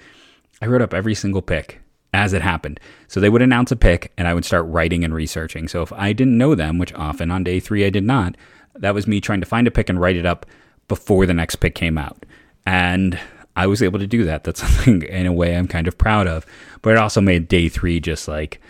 I 0.62 0.66
wrote 0.66 0.82
up 0.82 0.94
every 0.94 1.16
single 1.16 1.42
pick 1.42 1.80
as 2.14 2.34
it 2.34 2.42
happened. 2.42 2.82
So 3.08 3.22
they 3.22 3.30
would 3.30 3.42
announce 3.42 3.72
a 3.72 3.78
pick 3.78 4.12
and 4.18 4.28
I 4.28 4.34
would 4.34 4.44
start 4.44 4.66
writing 4.66 5.06
and 5.06 5.14
researching. 5.14 5.70
So 5.70 5.84
if 5.84 5.94
I 5.94 6.12
didn't 6.12 6.38
know 6.38 6.54
them, 6.54 6.80
which 6.80 6.94
often 6.96 7.32
on 7.32 7.46
day 7.46 7.62
three 7.62 7.86
I 7.86 7.90
did 7.90 8.04
not, 8.04 8.36
that 8.76 8.94
was 8.94 9.08
me 9.08 9.22
trying 9.22 9.40
to 9.40 9.46
find 9.48 9.68
a 9.68 9.72
pick 9.72 9.88
and 9.88 10.02
write 10.02 10.18
it 10.18 10.26
up 10.26 10.46
before 10.90 11.26
the 11.26 11.34
next 11.34 11.58
pick 11.58 11.76
came 11.76 11.98
out. 11.98 12.26
And 12.66 13.18
I 13.56 13.68
was 13.68 13.82
able 13.82 14.00
to 14.00 14.08
do 14.08 14.24
that. 14.26 14.44
That's 14.44 14.60
something 14.68 15.04
in 15.04 15.26
a 15.26 15.34
way 15.34 15.56
I'm 15.56 15.68
kind 15.68 15.88
of 15.88 15.98
proud 15.98 16.28
of. 16.28 16.46
But 16.82 16.92
it 16.92 16.98
also 16.98 17.22
made 17.22 17.48
day 17.48 17.70
three 17.70 18.00
just 18.00 18.28
like 18.28 18.62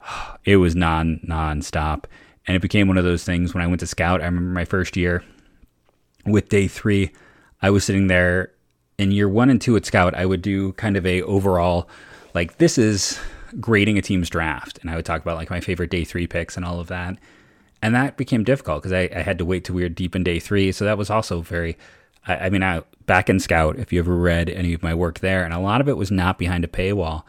it 0.44 0.56
was 0.56 0.74
non 0.74 1.20
non-stop 1.22 2.06
and 2.46 2.56
it 2.56 2.62
became 2.62 2.88
one 2.88 2.98
of 2.98 3.04
those 3.04 3.24
things 3.24 3.54
when 3.54 3.62
I 3.62 3.66
went 3.66 3.80
to 3.80 3.86
scout. 3.86 4.20
I 4.20 4.26
remember 4.26 4.52
my 4.52 4.64
first 4.64 4.96
year 4.96 5.24
with 6.24 6.48
day 6.48 6.68
three, 6.68 7.12
I 7.62 7.70
was 7.70 7.84
sitting 7.84 8.06
there 8.06 8.52
in 8.98 9.10
year 9.10 9.28
one 9.28 9.50
and 9.50 9.60
two 9.60 9.76
at 9.76 9.86
scout. 9.86 10.14
I 10.14 10.26
would 10.26 10.42
do 10.42 10.72
kind 10.72 10.96
of 10.96 11.06
a 11.06 11.22
overall, 11.22 11.88
like 12.34 12.58
this 12.58 12.78
is 12.78 13.18
grading 13.60 13.98
a 13.98 14.02
team's 14.02 14.30
draft, 14.30 14.78
and 14.80 14.90
I 14.90 14.96
would 14.96 15.04
talk 15.04 15.22
about 15.22 15.36
like 15.36 15.50
my 15.50 15.60
favorite 15.60 15.90
day 15.90 16.04
three 16.04 16.26
picks 16.26 16.56
and 16.56 16.64
all 16.64 16.80
of 16.80 16.88
that. 16.88 17.16
And 17.82 17.94
that 17.94 18.16
became 18.16 18.42
difficult 18.42 18.82
because 18.82 18.92
I, 18.92 19.08
I, 19.14 19.20
had 19.20 19.38
to 19.38 19.44
wait 19.44 19.64
till 19.64 19.74
we 19.74 19.82
were 19.82 19.88
deep 19.90 20.16
in 20.16 20.24
day 20.24 20.40
three. 20.40 20.72
So 20.72 20.86
that 20.86 20.96
was 20.96 21.10
also 21.10 21.42
very, 21.42 21.76
I, 22.26 22.36
I 22.36 22.50
mean, 22.50 22.62
I 22.62 22.82
back 23.06 23.30
in 23.30 23.40
scout. 23.40 23.78
If 23.78 23.92
you 23.92 23.98
ever 23.98 24.16
read 24.16 24.48
any 24.50 24.72
of 24.72 24.82
my 24.82 24.94
work 24.94 25.20
there, 25.20 25.44
and 25.44 25.54
a 25.54 25.58
lot 25.58 25.80
of 25.80 25.88
it 25.88 25.96
was 25.96 26.10
not 26.10 26.38
behind 26.38 26.64
a 26.64 26.68
paywall. 26.68 27.24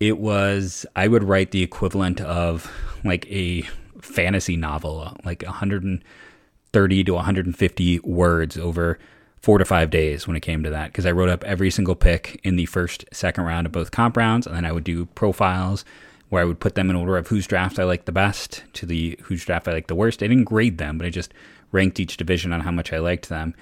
It 0.00 0.18
was 0.18 0.86
I 0.94 1.08
would 1.08 1.24
write 1.24 1.50
the 1.50 1.62
equivalent 1.62 2.20
of 2.20 2.70
like 3.04 3.26
a 3.30 3.62
fantasy 4.00 4.56
novel, 4.56 5.16
like 5.24 5.42
130 5.42 7.04
to 7.04 7.14
150 7.14 7.98
words 8.00 8.56
over 8.56 8.98
four 9.40 9.58
to 9.58 9.64
five 9.64 9.90
days 9.90 10.26
when 10.26 10.36
it 10.36 10.40
came 10.40 10.62
to 10.64 10.70
that 10.70 10.88
because 10.88 11.06
I 11.06 11.12
wrote 11.12 11.28
up 11.28 11.44
every 11.44 11.70
single 11.70 11.94
pick 11.94 12.40
in 12.42 12.56
the 12.56 12.66
first, 12.66 13.04
second 13.12 13.44
round 13.44 13.66
of 13.66 13.72
both 13.72 13.90
comp 13.90 14.16
rounds, 14.16 14.46
and 14.46 14.56
then 14.56 14.64
I 14.64 14.72
would 14.72 14.84
do 14.84 15.06
profiles 15.06 15.84
where 16.28 16.42
I 16.42 16.44
would 16.44 16.60
put 16.60 16.74
them 16.74 16.90
in 16.90 16.96
order 16.96 17.16
of 17.16 17.28
whose 17.28 17.46
draft 17.46 17.78
I 17.78 17.84
liked 17.84 18.06
the 18.06 18.12
best 18.12 18.64
to 18.74 18.86
the 18.86 19.18
whose 19.24 19.44
draft 19.44 19.66
I 19.66 19.72
liked 19.72 19.88
the 19.88 19.94
worst. 19.94 20.22
I 20.22 20.26
didn't 20.26 20.44
grade 20.44 20.78
them, 20.78 20.98
but 20.98 21.06
I 21.06 21.10
just 21.10 21.32
ranked 21.72 22.00
each 22.00 22.16
division 22.16 22.52
on 22.52 22.60
how 22.60 22.70
much 22.70 22.92
I 22.92 22.98
liked 22.98 23.28
them. 23.28 23.54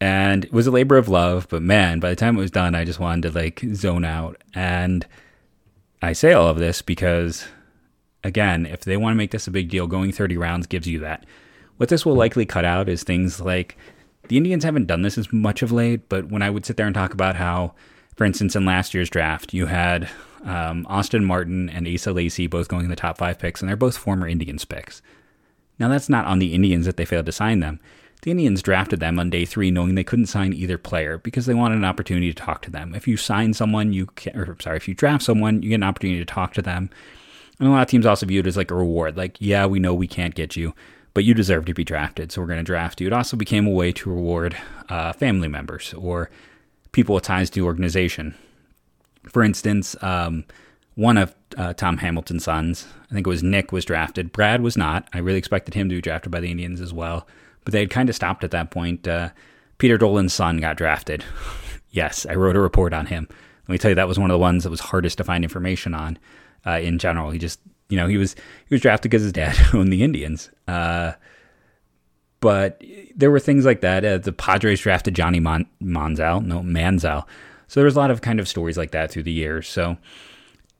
And 0.00 0.44
it 0.44 0.52
was 0.52 0.66
a 0.66 0.70
labor 0.70 0.96
of 0.96 1.08
love, 1.08 1.48
but 1.48 1.62
man, 1.62 1.98
by 1.98 2.10
the 2.10 2.16
time 2.16 2.36
it 2.36 2.40
was 2.40 2.52
done, 2.52 2.74
I 2.74 2.84
just 2.84 3.00
wanted 3.00 3.28
to 3.28 3.38
like 3.38 3.60
zone 3.74 4.04
out. 4.04 4.40
And 4.54 5.04
I 6.00 6.12
say 6.12 6.32
all 6.32 6.48
of 6.48 6.58
this 6.58 6.82
because 6.82 7.48
again, 8.22 8.66
if 8.66 8.82
they 8.82 8.96
want 8.96 9.14
to 9.14 9.18
make 9.18 9.32
this 9.32 9.46
a 9.46 9.52
big 9.52 9.68
deal, 9.68 9.86
going 9.86 10.12
30 10.12 10.36
rounds 10.36 10.66
gives 10.66 10.86
you 10.86 11.00
that. 11.00 11.24
What 11.78 11.88
this 11.88 12.04
will 12.04 12.14
likely 12.14 12.46
cut 12.46 12.64
out 12.64 12.88
is 12.88 13.02
things 13.02 13.40
like 13.40 13.76
the 14.28 14.36
Indians 14.36 14.64
haven't 14.64 14.86
done 14.86 15.02
this 15.02 15.18
as 15.18 15.32
much 15.32 15.62
of 15.62 15.72
late, 15.72 16.08
but 16.08 16.30
when 16.30 16.42
I 16.42 16.50
would 16.50 16.66
sit 16.66 16.76
there 16.76 16.86
and 16.86 16.94
talk 16.94 17.12
about 17.12 17.36
how, 17.36 17.74
for 18.16 18.24
instance, 18.24 18.54
in 18.54 18.64
last 18.64 18.94
year's 18.94 19.10
draft, 19.10 19.54
you 19.54 19.66
had 19.66 20.08
um, 20.44 20.86
Austin 20.88 21.24
Martin 21.24 21.68
and 21.70 21.88
Asa 21.88 22.12
Lacy 22.12 22.46
both 22.46 22.68
going 22.68 22.84
in 22.84 22.90
the 22.90 22.96
top 22.96 23.18
five 23.18 23.38
picks, 23.38 23.60
and 23.60 23.68
they're 23.68 23.76
both 23.76 23.96
former 23.96 24.28
Indians 24.28 24.64
picks. 24.64 25.02
Now, 25.78 25.88
that's 25.88 26.08
not 26.08 26.26
on 26.26 26.40
the 26.40 26.54
Indians 26.54 26.86
that 26.86 26.96
they 26.96 27.04
failed 27.04 27.26
to 27.26 27.32
sign 27.32 27.60
them. 27.60 27.80
The 28.22 28.32
Indians 28.32 28.62
drafted 28.62 29.00
them 29.00 29.18
on 29.18 29.30
day 29.30 29.44
three, 29.44 29.70
knowing 29.70 29.94
they 29.94 30.04
couldn't 30.04 30.26
sign 30.26 30.52
either 30.52 30.76
player 30.76 31.18
because 31.18 31.46
they 31.46 31.54
wanted 31.54 31.76
an 31.76 31.84
opportunity 31.84 32.32
to 32.32 32.42
talk 32.42 32.62
to 32.62 32.70
them. 32.70 32.94
If 32.94 33.06
you 33.06 33.16
sign 33.16 33.54
someone, 33.54 33.92
you 33.92 34.06
can, 34.06 34.36
or 34.36 34.56
sorry, 34.60 34.76
if 34.76 34.88
you 34.88 34.94
draft 34.94 35.22
someone, 35.22 35.62
you 35.62 35.70
get 35.70 35.76
an 35.76 35.82
opportunity 35.84 36.18
to 36.18 36.24
talk 36.24 36.52
to 36.54 36.62
them 36.62 36.90
and 37.58 37.68
a 37.68 37.72
lot 37.72 37.82
of 37.82 37.88
teams 37.88 38.06
also 38.06 38.26
view 38.26 38.40
it 38.40 38.46
as 38.46 38.56
like 38.56 38.70
a 38.70 38.74
reward. 38.74 39.16
Like, 39.16 39.36
yeah, 39.40 39.66
we 39.66 39.80
know 39.80 39.94
we 39.94 40.06
can't 40.06 40.34
get 40.34 40.56
you, 40.56 40.74
but 41.14 41.24
you 41.24 41.34
deserve 41.34 41.64
to 41.66 41.74
be 41.74 41.84
drafted, 41.84 42.30
so 42.30 42.40
we're 42.40 42.46
going 42.46 42.58
to 42.58 42.64
draft 42.64 43.00
you. 43.00 43.06
It 43.06 43.12
also 43.12 43.36
became 43.36 43.66
a 43.66 43.70
way 43.70 43.92
to 43.92 44.10
reward 44.10 44.56
uh, 44.88 45.12
family 45.12 45.48
members 45.48 45.92
or 45.94 46.30
people 46.92 47.14
with 47.14 47.24
ties 47.24 47.50
to 47.50 47.60
the 47.60 47.66
organization. 47.66 48.34
For 49.28 49.42
instance, 49.42 49.96
um, 50.02 50.44
one 50.94 51.18
of 51.18 51.34
uh, 51.56 51.74
Tom 51.74 51.98
Hamilton's 51.98 52.44
sons, 52.44 52.86
I 53.10 53.14
think 53.14 53.26
it 53.26 53.30
was 53.30 53.42
Nick, 53.42 53.72
was 53.72 53.84
drafted. 53.84 54.32
Brad 54.32 54.62
was 54.62 54.76
not. 54.76 55.08
I 55.12 55.18
really 55.18 55.38
expected 55.38 55.74
him 55.74 55.88
to 55.88 55.96
be 55.96 56.00
drafted 56.00 56.30
by 56.30 56.40
the 56.40 56.50
Indians 56.50 56.80
as 56.80 56.92
well, 56.92 57.26
but 57.68 57.72
they 57.72 57.80
had 57.80 57.90
kind 57.90 58.08
of 58.08 58.14
stopped 58.14 58.44
at 58.44 58.50
that 58.52 58.70
point. 58.70 59.06
Uh, 59.06 59.28
Peter 59.76 59.98
Dolan's 59.98 60.32
son 60.32 60.56
got 60.56 60.78
drafted. 60.78 61.22
yes, 61.90 62.24
I 62.24 62.34
wrote 62.34 62.56
a 62.56 62.60
report 62.60 62.94
on 62.94 63.04
him. 63.04 63.28
Let 63.68 63.72
me 63.72 63.76
tell 63.76 63.90
you, 63.90 63.94
that 63.96 64.08
was 64.08 64.18
one 64.18 64.30
of 64.30 64.34
the 64.34 64.38
ones 64.38 64.64
that 64.64 64.70
was 64.70 64.80
hardest 64.80 65.18
to 65.18 65.24
find 65.24 65.44
information 65.44 65.92
on 65.94 66.18
uh, 66.66 66.78
in 66.80 66.98
general. 66.98 67.30
He 67.30 67.38
just, 67.38 67.60
you 67.90 67.98
know, 67.98 68.06
he 68.06 68.16
was 68.16 68.32
he 68.32 68.74
was 68.74 68.80
drafted 68.80 69.10
because 69.10 69.22
his 69.22 69.34
dad 69.34 69.54
owned 69.74 69.92
the 69.92 70.02
Indians. 70.02 70.50
Uh, 70.66 71.12
but 72.40 72.82
there 73.14 73.30
were 73.30 73.38
things 73.38 73.66
like 73.66 73.82
that. 73.82 74.02
Uh, 74.02 74.16
the 74.16 74.32
Padres 74.32 74.80
drafted 74.80 75.14
Johnny 75.14 75.38
Mon- 75.38 75.68
Monzal, 75.82 76.42
no 76.42 76.60
Manziel. 76.60 77.26
So 77.66 77.80
there 77.80 77.84
was 77.84 77.96
a 77.96 78.00
lot 78.00 78.10
of 78.10 78.22
kind 78.22 78.40
of 78.40 78.48
stories 78.48 78.78
like 78.78 78.92
that 78.92 79.10
through 79.10 79.24
the 79.24 79.30
years. 79.30 79.68
So 79.68 79.98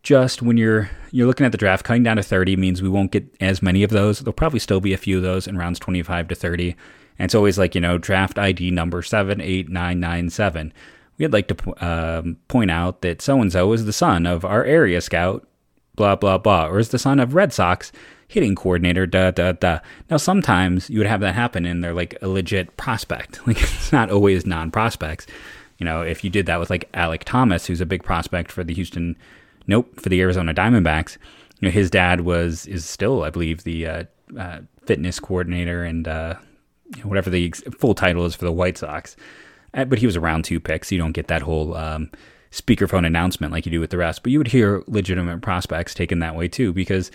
just 0.09 0.41
when 0.41 0.57
you're 0.57 0.88
you're 1.11 1.27
looking 1.27 1.45
at 1.45 1.53
the 1.53 1.59
draft, 1.59 1.85
cutting 1.85 2.03
down 2.03 2.17
to 2.17 2.23
30 2.23 2.57
means 2.57 2.81
we 2.81 2.88
won't 2.88 3.11
get 3.11 3.27
as 3.41 3.61
many 3.61 3.83
of 3.83 3.91
those. 3.91 4.21
There'll 4.21 4.33
probably 4.33 4.59
still 4.59 4.81
be 4.81 4.95
a 4.95 4.97
few 4.97 5.19
of 5.19 5.23
those 5.23 5.47
in 5.47 5.59
rounds 5.59 5.79
25 5.79 6.29
to 6.29 6.35
30. 6.35 6.71
And 7.19 7.27
it's 7.27 7.35
always 7.35 7.59
like, 7.59 7.75
you 7.75 7.81
know, 7.83 7.99
draft 7.99 8.38
ID 8.38 8.71
number 8.71 9.03
78997. 9.03 10.73
We'd 11.19 11.35
like 11.35 11.49
to 11.49 11.87
um, 11.87 12.38
point 12.49 12.71
out 12.71 13.03
that 13.03 13.21
so 13.21 13.38
and 13.43 13.53
so 13.53 13.71
is 13.75 13.85
the 13.85 13.93
son 13.93 14.25
of 14.25 14.47
our 14.47 14.65
area 14.65 15.03
scout, 15.03 15.47
blah, 15.95 16.17
blah, 16.17 16.38
blah, 16.38 16.69
or 16.69 16.79
is 16.79 16.88
the 16.88 16.99
son 16.99 17.21
of 17.21 17.35
Red 17.35 17.53
Sox 17.53 17.93
hitting 18.29 18.55
coordinator, 18.55 19.05
da, 19.05 19.31
da, 19.31 19.53
da. 19.53 19.81
Now, 20.09 20.17
sometimes 20.17 20.88
you 20.88 21.00
would 21.00 21.07
have 21.07 21.21
that 21.21 21.35
happen 21.35 21.67
and 21.67 21.85
they're 21.85 21.93
like 21.93 22.17
a 22.23 22.29
legit 22.29 22.79
prospect. 22.79 23.41
Like, 23.47 23.62
it's 23.62 23.93
not 23.93 24.11
always 24.11 24.47
non 24.47 24.71
prospects. 24.71 25.27
You 25.77 25.85
know, 25.85 26.00
if 26.00 26.25
you 26.25 26.31
did 26.31 26.47
that 26.47 26.59
with 26.61 26.71
like 26.71 26.91
Alek 26.93 27.25
Thomas, 27.25 27.67
who's 27.67 27.83
a 27.83 27.87
big 27.87 28.03
prospect 28.03 28.50
for 28.50 28.65
the 28.65 28.73
Houston, 28.73 29.15
nope, 29.69 30.01
for 30.01 30.09
the 30.09 30.21
Arizona 30.21 30.53
Diamondbacks, 30.53 31.17
you 31.61 31.69
know, 31.69 31.73
his 31.73 31.91
dad 31.91 32.23
was, 32.23 32.67
is 32.67 32.85
still, 32.85 33.23
I 33.23 33.31
believe, 33.31 33.63
the 33.63 33.87
uh, 33.87 34.05
uh, 34.37 34.61
fitness 34.85 35.21
coordinator 35.21 35.85
and 35.85 36.09
uh, 36.09 36.35
whatever 37.05 37.31
the 37.31 37.51
full 37.79 37.95
title 37.95 38.25
is 38.27 38.35
for 38.35 38.45
the 38.45 38.53
White 38.53 38.79
Sox. 38.79 39.15
Uh, 39.75 39.85
but 39.85 39.99
he 39.99 40.07
was 40.07 40.17
around 40.17 40.45
two 40.45 40.59
picks. 40.59 40.91
You 40.91 40.99
don't 40.99 41.13
get 41.13 41.29
that 41.29 41.43
whole 41.43 41.77
um, 41.77 42.11
speakerphone 42.51 43.07
announcement 43.07 43.53
like 43.53 43.67
you 43.67 43.73
do 43.73 43.81
with 43.81 43.91
the 43.91 43.99
rest. 43.99 44.23
But 44.23 44.33
you 44.33 44.39
would 44.39 44.49
hear 44.49 44.83
legitimate 44.87 45.43
prospects 45.43 45.95
taken 45.95 46.21
that 46.21 46.35
way 46.35 46.49
too, 46.49 46.73
because 46.73 47.11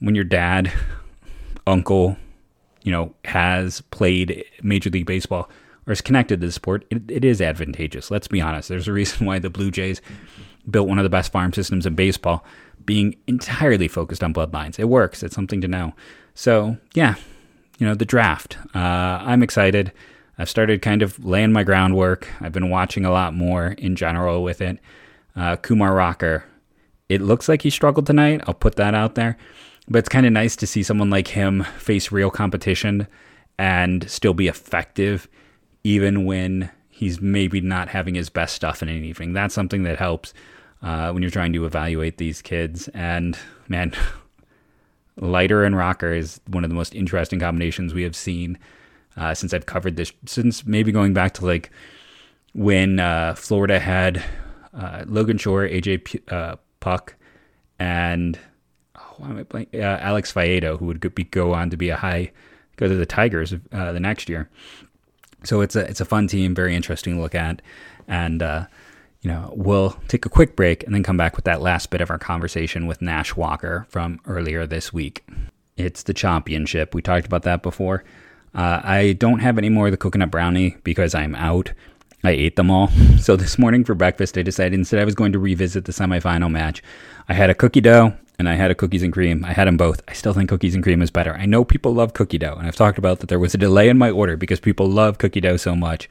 when 0.00 0.14
your 0.14 0.24
dad, 0.24 0.72
uncle, 1.66 2.16
you 2.82 2.92
know, 2.92 3.14
has 3.26 3.82
played 3.82 4.44
Major 4.62 4.90
League 4.90 5.06
Baseball, 5.06 5.50
or 5.86 5.92
is 5.92 6.00
connected 6.00 6.40
to 6.40 6.46
the 6.46 6.52
sport, 6.52 6.86
it, 6.90 7.10
it 7.10 7.24
is 7.24 7.42
advantageous. 7.42 8.10
Let's 8.10 8.28
be 8.28 8.40
honest. 8.40 8.68
There's 8.68 8.88
a 8.88 8.92
reason 8.92 9.26
why 9.26 9.38
the 9.38 9.50
Blue 9.50 9.70
Jays 9.70 10.00
built 10.70 10.88
one 10.88 10.98
of 10.98 11.04
the 11.04 11.10
best 11.10 11.32
farm 11.32 11.52
systems 11.52 11.86
in 11.86 11.94
baseball, 11.94 12.44
being 12.84 13.16
entirely 13.26 13.88
focused 13.88 14.22
on 14.22 14.34
bloodlines. 14.34 14.78
It 14.78 14.88
works. 14.88 15.22
It's 15.22 15.34
something 15.34 15.60
to 15.60 15.68
know. 15.68 15.94
So 16.34 16.76
yeah, 16.94 17.16
you 17.78 17.86
know 17.86 17.94
the 17.94 18.04
draft. 18.04 18.58
Uh, 18.74 18.78
I'm 19.22 19.42
excited. 19.42 19.92
I've 20.38 20.50
started 20.50 20.82
kind 20.82 21.02
of 21.02 21.24
laying 21.24 21.52
my 21.52 21.64
groundwork. 21.64 22.28
I've 22.40 22.52
been 22.52 22.70
watching 22.70 23.04
a 23.04 23.10
lot 23.10 23.34
more 23.34 23.68
in 23.72 23.96
general 23.96 24.42
with 24.42 24.60
it. 24.60 24.78
Uh, 25.34 25.56
Kumar 25.56 25.94
Rocker, 25.94 26.44
it 27.08 27.20
looks 27.20 27.48
like 27.48 27.62
he 27.62 27.70
struggled 27.70 28.06
tonight. 28.06 28.42
I'll 28.46 28.54
put 28.54 28.76
that 28.76 28.94
out 28.94 29.14
there. 29.14 29.36
But 29.88 30.00
it's 30.00 30.08
kind 30.08 30.26
of 30.26 30.32
nice 30.32 30.54
to 30.56 30.66
see 30.66 30.82
someone 30.82 31.10
like 31.10 31.28
him 31.28 31.64
face 31.78 32.12
real 32.12 32.30
competition 32.30 33.08
and 33.58 34.08
still 34.08 34.34
be 34.34 34.46
effective, 34.46 35.28
even 35.82 36.24
when 36.24 36.70
he's 36.88 37.20
maybe 37.20 37.60
not 37.60 37.88
having 37.88 38.14
his 38.14 38.28
best 38.28 38.54
stuff 38.54 38.82
in 38.82 38.88
an 38.88 39.04
evening. 39.04 39.32
That's 39.32 39.54
something 39.54 39.84
that 39.84 39.98
helps 39.98 40.34
uh, 40.82 41.10
when 41.10 41.22
you're 41.22 41.30
trying 41.30 41.52
to 41.52 41.64
evaluate 41.64 42.18
these 42.18 42.42
kids. 42.42 42.88
And 42.88 43.36
man, 43.68 43.92
Leiter 45.16 45.64
and 45.64 45.76
Rocker 45.76 46.12
is 46.12 46.40
one 46.46 46.64
of 46.64 46.70
the 46.70 46.76
most 46.76 46.94
interesting 46.94 47.40
combinations 47.40 47.94
we 47.94 48.02
have 48.02 48.16
seen 48.16 48.58
uh, 49.16 49.34
since 49.34 49.52
I've 49.52 49.66
covered 49.66 49.96
this, 49.96 50.12
since 50.26 50.64
maybe 50.64 50.92
going 50.92 51.12
back 51.12 51.34
to 51.34 51.44
like 51.44 51.70
when 52.54 53.00
uh, 53.00 53.34
Florida 53.34 53.80
had 53.80 54.22
uh, 54.72 55.04
Logan 55.06 55.38
Shore, 55.38 55.66
AJ 55.66 56.04
P- 56.04 56.20
uh, 56.28 56.56
Puk, 56.80 57.16
and 57.80 58.38
oh, 58.96 59.14
why 59.16 59.28
am 59.30 59.38
I 59.38 59.42
playing? 59.42 59.66
Uh, 59.74 59.98
Alex 60.00 60.32
Faedo, 60.32 60.78
who 60.78 60.86
would 60.86 61.14
be, 61.14 61.24
go 61.24 61.52
on 61.52 61.70
to 61.70 61.76
be 61.76 61.88
a 61.88 61.96
high, 61.96 62.30
go 62.76 62.86
to 62.86 62.94
the 62.94 63.06
Tigers 63.06 63.50
the 63.70 64.00
next 64.00 64.28
year. 64.28 64.48
So 65.44 65.60
it's 65.60 65.76
a 65.76 65.80
it's 65.80 66.00
a 66.00 66.04
fun 66.04 66.26
team, 66.26 66.54
very 66.54 66.74
interesting 66.74 67.16
to 67.16 67.20
look 67.20 67.34
at, 67.34 67.62
and 68.06 68.40
you 69.22 69.30
know, 69.30 69.52
we'll 69.56 69.90
take 70.06 70.26
a 70.26 70.28
quick 70.28 70.54
break 70.54 70.84
and 70.84 70.94
then 70.94 71.02
come 71.02 71.16
back 71.16 71.36
with 71.36 71.44
that 71.44 71.60
last 71.60 71.90
bit 71.90 72.00
of 72.00 72.10
our 72.10 72.18
conversation 72.18 72.86
with 72.86 73.02
Nash 73.02 73.34
Walker 73.34 73.86
from 73.88 74.20
earlier 74.26 74.66
this 74.66 74.92
week. 74.92 75.26
It's 75.76 76.04
the 76.04 76.14
championship. 76.14 76.94
We 76.94 77.02
talked 77.02 77.26
about 77.26 77.42
that 77.42 77.62
before. 77.62 78.04
Uh, 78.54 78.80
I 78.82 79.12
don't 79.12 79.40
have 79.40 79.58
any 79.58 79.68
more 79.68 79.86
of 79.86 79.92
the 79.92 79.96
coconut 79.96 80.30
brownie 80.30 80.76
because 80.84 81.14
I'm 81.14 81.34
out. 81.34 81.72
I 82.24 82.30
ate 82.30 82.56
them 82.56 82.70
all. 82.70 82.90
So 83.18 83.34
this 83.36 83.58
morning 83.58 83.84
for 83.84 83.94
breakfast, 83.94 84.38
I 84.38 84.42
decided 84.42 84.78
instead 84.78 85.00
I 85.00 85.04
was 85.04 85.14
going 85.14 85.32
to 85.32 85.38
revisit 85.38 85.84
the 85.84 85.92
semifinal 85.92 86.50
match. 86.50 86.82
I 87.28 87.34
had 87.34 87.50
a 87.50 87.54
cookie 87.54 87.80
dough 87.80 88.14
and 88.38 88.48
I 88.48 88.54
had 88.54 88.70
a 88.70 88.74
cookies 88.74 89.02
and 89.02 89.12
cream. 89.12 89.44
I 89.44 89.52
had 89.52 89.66
them 89.66 89.76
both. 89.76 90.00
I 90.06 90.12
still 90.12 90.32
think 90.32 90.48
cookies 90.48 90.74
and 90.74 90.84
cream 90.84 91.02
is 91.02 91.10
better. 91.10 91.34
I 91.34 91.46
know 91.46 91.64
people 91.64 91.92
love 91.92 92.14
cookie 92.14 92.38
dough, 92.38 92.54
and 92.56 92.66
I've 92.66 92.76
talked 92.76 92.98
about 92.98 93.18
that 93.18 93.28
there 93.28 93.38
was 93.38 93.54
a 93.54 93.58
delay 93.58 93.88
in 93.88 93.98
my 93.98 94.10
order 94.10 94.36
because 94.36 94.60
people 94.60 94.88
love 94.88 95.18
cookie 95.18 95.40
dough 95.40 95.56
so 95.56 95.74
much. 95.74 96.08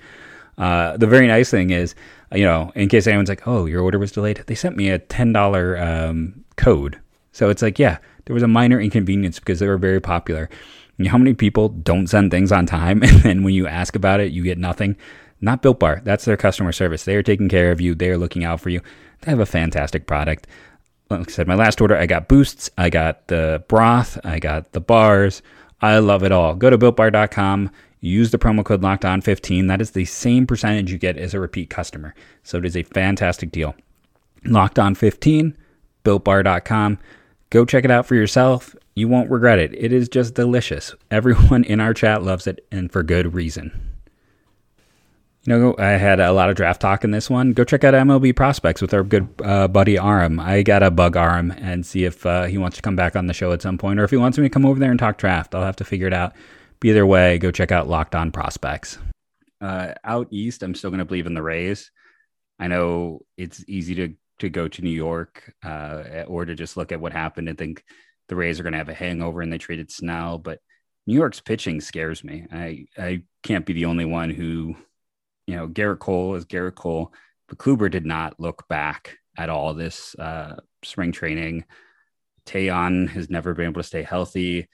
Uh, 0.57 0.97
the 0.97 1.07
very 1.07 1.27
nice 1.27 1.51
thing 1.51 1.69
is, 1.69 1.93
you 2.33 2.43
know, 2.43 2.71
in 2.75 2.89
case 2.89 3.07
anyone's 3.07 3.29
like, 3.29 3.47
"Oh, 3.47 3.65
your 3.65 3.81
order 3.81 3.99
was 3.99 4.11
delayed," 4.11 4.43
they 4.47 4.55
sent 4.55 4.75
me 4.75 4.89
a 4.89 4.99
ten 4.99 5.31
dollar 5.31 5.77
um, 5.77 6.43
code. 6.55 6.99
So 7.31 7.49
it's 7.49 7.61
like, 7.61 7.77
yeah, 7.77 7.99
there 8.25 8.33
was 8.33 8.43
a 8.43 8.47
minor 8.47 8.79
inconvenience 8.79 9.39
because 9.39 9.59
they 9.59 9.67
were 9.67 9.77
very 9.77 10.01
popular. 10.01 10.49
You 10.97 11.05
know 11.05 11.11
how 11.11 11.19
many 11.19 11.35
people 11.35 11.69
don't 11.69 12.07
send 12.07 12.31
things 12.31 12.51
on 12.51 12.65
time, 12.65 13.03
and 13.03 13.21
then 13.21 13.43
when 13.43 13.53
you 13.53 13.67
ask 13.67 13.95
about 13.95 14.19
it, 14.19 14.31
you 14.31 14.43
get 14.43 14.57
nothing. 14.57 14.95
Not 15.39 15.61
Built 15.61 15.79
Bar. 15.79 16.01
That's 16.03 16.25
their 16.25 16.37
customer 16.37 16.71
service. 16.71 17.05
They 17.05 17.15
are 17.15 17.21
taking 17.23 17.47
care 17.47 17.71
of 17.71 17.79
you. 17.79 17.93
They 17.93 18.09
are 18.09 18.17
looking 18.17 18.43
out 18.43 18.59
for 18.59 18.69
you. 18.69 18.81
They 19.21 19.31
have 19.31 19.39
a 19.39 19.45
fantastic 19.45 20.07
product. 20.07 20.47
Like 21.09 21.29
I 21.29 21.31
said, 21.31 21.47
my 21.47 21.55
last 21.55 21.79
order, 21.79 21.95
I 21.95 22.05
got 22.05 22.27
boosts, 22.27 22.69
I 22.77 22.89
got 22.89 23.27
the 23.27 23.63
broth, 23.67 24.19
I 24.25 24.39
got 24.39 24.73
the 24.73 24.81
bars. 24.81 25.41
I 25.81 25.99
love 25.99 26.23
it 26.23 26.31
all. 26.31 26.55
Go 26.55 26.69
to 26.69 26.77
builtbar.com. 26.77 27.69
Use 28.00 28.32
the 28.32 28.38
promo 28.38 28.63
code 28.63 28.84
locked 28.84 29.06
on 29.06 29.22
15. 29.22 29.68
That 29.68 29.82
is 29.82 29.92
the 29.92 30.06
same 30.06 30.46
percentage 30.46 30.92
you 30.92 30.98
get 30.98 31.18
as 31.18 31.34
a 31.34 31.39
repeat 31.39 31.70
customer. 31.70 32.13
So 32.44 32.58
it 32.60 32.66
is 32.66 32.77
a 32.77 32.84
fantastic 32.84 33.51
deal. 33.51 33.75
Locked 34.46 34.77
on 34.77 34.96
15, 34.96 35.58
builtbar.com. 36.04 37.00
Go 37.50 37.66
check 37.66 37.86
it 37.86 37.92
out 37.92 38.05
for 38.05 38.16
yourself. 38.16 38.75
You 38.94 39.07
won't 39.07 39.31
regret 39.31 39.60
it. 39.60 39.74
It 39.74 39.94
is 39.94 40.10
just 40.10 40.33
delicious. 40.33 40.94
Everyone 41.12 41.64
in 41.64 41.79
our 41.79 41.94
chat 41.94 42.24
loves 42.24 42.48
it 42.48 42.66
and 42.72 42.92
for 42.92 43.03
good 43.03 43.33
reason. 43.33 43.88
You 45.48 45.57
know, 45.57 45.75
I 45.79 45.92
had 45.92 46.20
a 46.20 46.33
lot 46.33 46.50
of 46.50 46.57
draft 46.57 46.81
talk 46.81 47.05
in 47.05 47.12
this 47.12 47.29
one. 47.29 47.53
Go 47.53 47.64
check 47.64 47.86
out 47.86 47.94
MLB 47.94 48.36
prospects 48.36 48.81
with 48.81 48.94
our 48.94 49.03
good 49.03 49.29
uh, 49.42 49.70
buddy 49.70 49.98
Aram. 49.98 50.42
I 50.42 50.62
got 50.62 50.79
to 50.79 50.92
bug 50.92 51.16
Aram 51.16 51.51
and 51.51 51.86
see 51.86 52.03
if 52.03 52.25
uh, 52.25 52.44
he 52.44 52.57
wants 52.57 52.75
to 52.75 52.81
come 52.81 52.98
back 52.98 53.16
on 53.16 53.27
the 53.27 53.33
show 53.33 53.53
at 53.53 53.62
some 53.62 53.77
point, 53.77 53.98
or 53.98 54.03
if 54.03 54.12
he 54.12 54.18
wants 54.18 54.38
me 54.38 54.44
to 54.44 54.50
come 54.50 54.66
over 54.66 54.77
there 54.77 54.92
and 54.92 55.00
talk 55.00 55.18
draft. 55.18 55.55
I'll 55.55 55.64
have 55.64 55.77
to 55.77 55.86
figure 55.86 56.05
it 56.07 56.14
out. 56.14 56.33
But 56.79 56.90
either 56.90 57.05
way, 57.05 57.37
go 57.37 57.51
check 57.51 57.72
out 57.72 57.87
Locked 57.87 58.16
On 58.16 58.31
Prospects. 58.31 58.98
Uh, 59.59 59.94
out 60.03 60.27
east, 60.31 60.61
I'm 60.61 60.75
still 60.75 60.92
going 60.92 61.00
to 61.00 61.05
believe 61.05 61.25
in 61.25 61.33
the 61.33 61.42
Rays. 61.42 61.92
I 62.59 62.68
know 62.68 63.22
it's 63.37 63.63
easy 63.68 63.96
to 63.96 64.13
to 64.40 64.50
go 64.50 64.68
to 64.68 64.81
New 64.83 64.90
York 64.92 65.51
uh, 65.63 66.24
or 66.27 66.46
to 66.46 66.53
just 66.53 66.77
look 66.77 66.92
at 66.92 67.01
what 67.01 67.11
happened 67.11 67.50
and 67.50 67.57
think 67.57 67.83
the 68.27 68.35
Rays 68.35 68.59
are 68.59 68.63
going 68.63 68.74
to 68.74 68.77
have 68.77 68.90
a 68.90 68.94
hangover 68.94 69.42
and 69.42 69.51
they 69.51 69.57
traded 69.57 69.92
Snell, 69.92 70.37
but 70.37 70.59
New 71.07 71.16
York's 71.16 71.40
pitching 71.40 71.81
scares 71.81 72.24
me. 72.24 72.46
I 72.51 72.85
I 72.98 73.24
can't 73.42 73.66
be 73.66 73.74
the 73.74 73.85
only 73.85 74.05
one 74.05 74.29
who, 74.29 74.75
you 75.48 75.55
know, 75.55 75.68
Gerrit 75.68 76.00
Cole 76.00 76.35
is 76.35 76.46
Gerrit 76.46 76.75
Cole, 76.75 77.13
but 77.48 77.57
Kluber 77.57 77.90
did 77.90 78.05
not 78.05 78.40
look 78.40 78.68
back 78.68 79.18
at 79.37 79.50
all 79.50 79.74
this 79.74 80.16
uh, 80.16 80.57
spring 80.83 81.11
training. 81.11 81.66
Taillon 82.46 83.09
has 83.09 83.29
never 83.29 83.53
been 83.53 83.66
able 83.66 83.81
to 83.81 83.87
stay 83.87 84.03
healthy. 84.03 84.68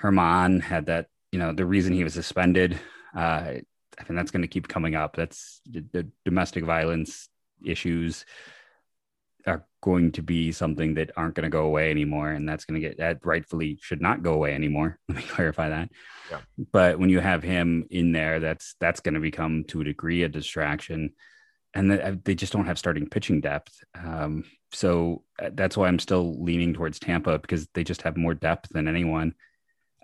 Germán 0.00 0.62
had 0.62 0.86
that 0.86 1.08
you 1.32 1.38
know 1.38 1.52
the 1.52 1.66
reason 1.66 1.92
he 1.92 2.04
was 2.04 2.14
suspended. 2.14 2.78
Uh, 3.14 3.54
I 3.98 4.04
think 4.04 4.16
that's 4.16 4.30
going 4.30 4.42
to 4.42 4.48
keep 4.48 4.68
coming 4.68 4.94
up. 4.94 5.16
That's 5.16 5.60
the, 5.68 5.84
the 5.92 6.08
domestic 6.24 6.64
violence 6.64 7.28
issues 7.64 8.24
are 9.46 9.66
going 9.80 10.12
to 10.12 10.22
be 10.22 10.52
something 10.52 10.94
that 10.94 11.10
aren't 11.16 11.34
going 11.34 11.44
to 11.44 11.50
go 11.50 11.64
away 11.64 11.90
anymore, 11.90 12.30
and 12.30 12.48
that's 12.48 12.64
going 12.64 12.80
to 12.80 12.86
get 12.86 12.98
that 12.98 13.24
rightfully 13.24 13.78
should 13.80 14.00
not 14.00 14.22
go 14.22 14.34
away 14.34 14.54
anymore. 14.54 14.98
Let 15.08 15.18
me 15.18 15.24
clarify 15.24 15.68
that. 15.70 15.90
Yeah. 16.30 16.40
But 16.72 16.98
when 16.98 17.10
you 17.10 17.20
have 17.20 17.42
him 17.42 17.86
in 17.90 18.12
there, 18.12 18.40
that's 18.40 18.74
that's 18.80 19.00
going 19.00 19.14
to 19.14 19.20
become 19.20 19.64
to 19.68 19.80
a 19.80 19.84
degree 19.84 20.22
a 20.22 20.28
distraction, 20.28 21.14
and 21.74 21.90
the, 21.90 22.06
uh, 22.06 22.16
they 22.24 22.34
just 22.34 22.52
don't 22.52 22.66
have 22.66 22.78
starting 22.78 23.08
pitching 23.08 23.40
depth. 23.40 23.82
Um, 23.94 24.44
so 24.72 25.22
uh, 25.42 25.50
that's 25.52 25.76
why 25.76 25.88
I'm 25.88 25.98
still 25.98 26.42
leaning 26.42 26.74
towards 26.74 26.98
Tampa 26.98 27.38
because 27.38 27.68
they 27.74 27.84
just 27.84 28.02
have 28.02 28.16
more 28.16 28.34
depth 28.34 28.68
than 28.70 28.86
anyone. 28.86 29.34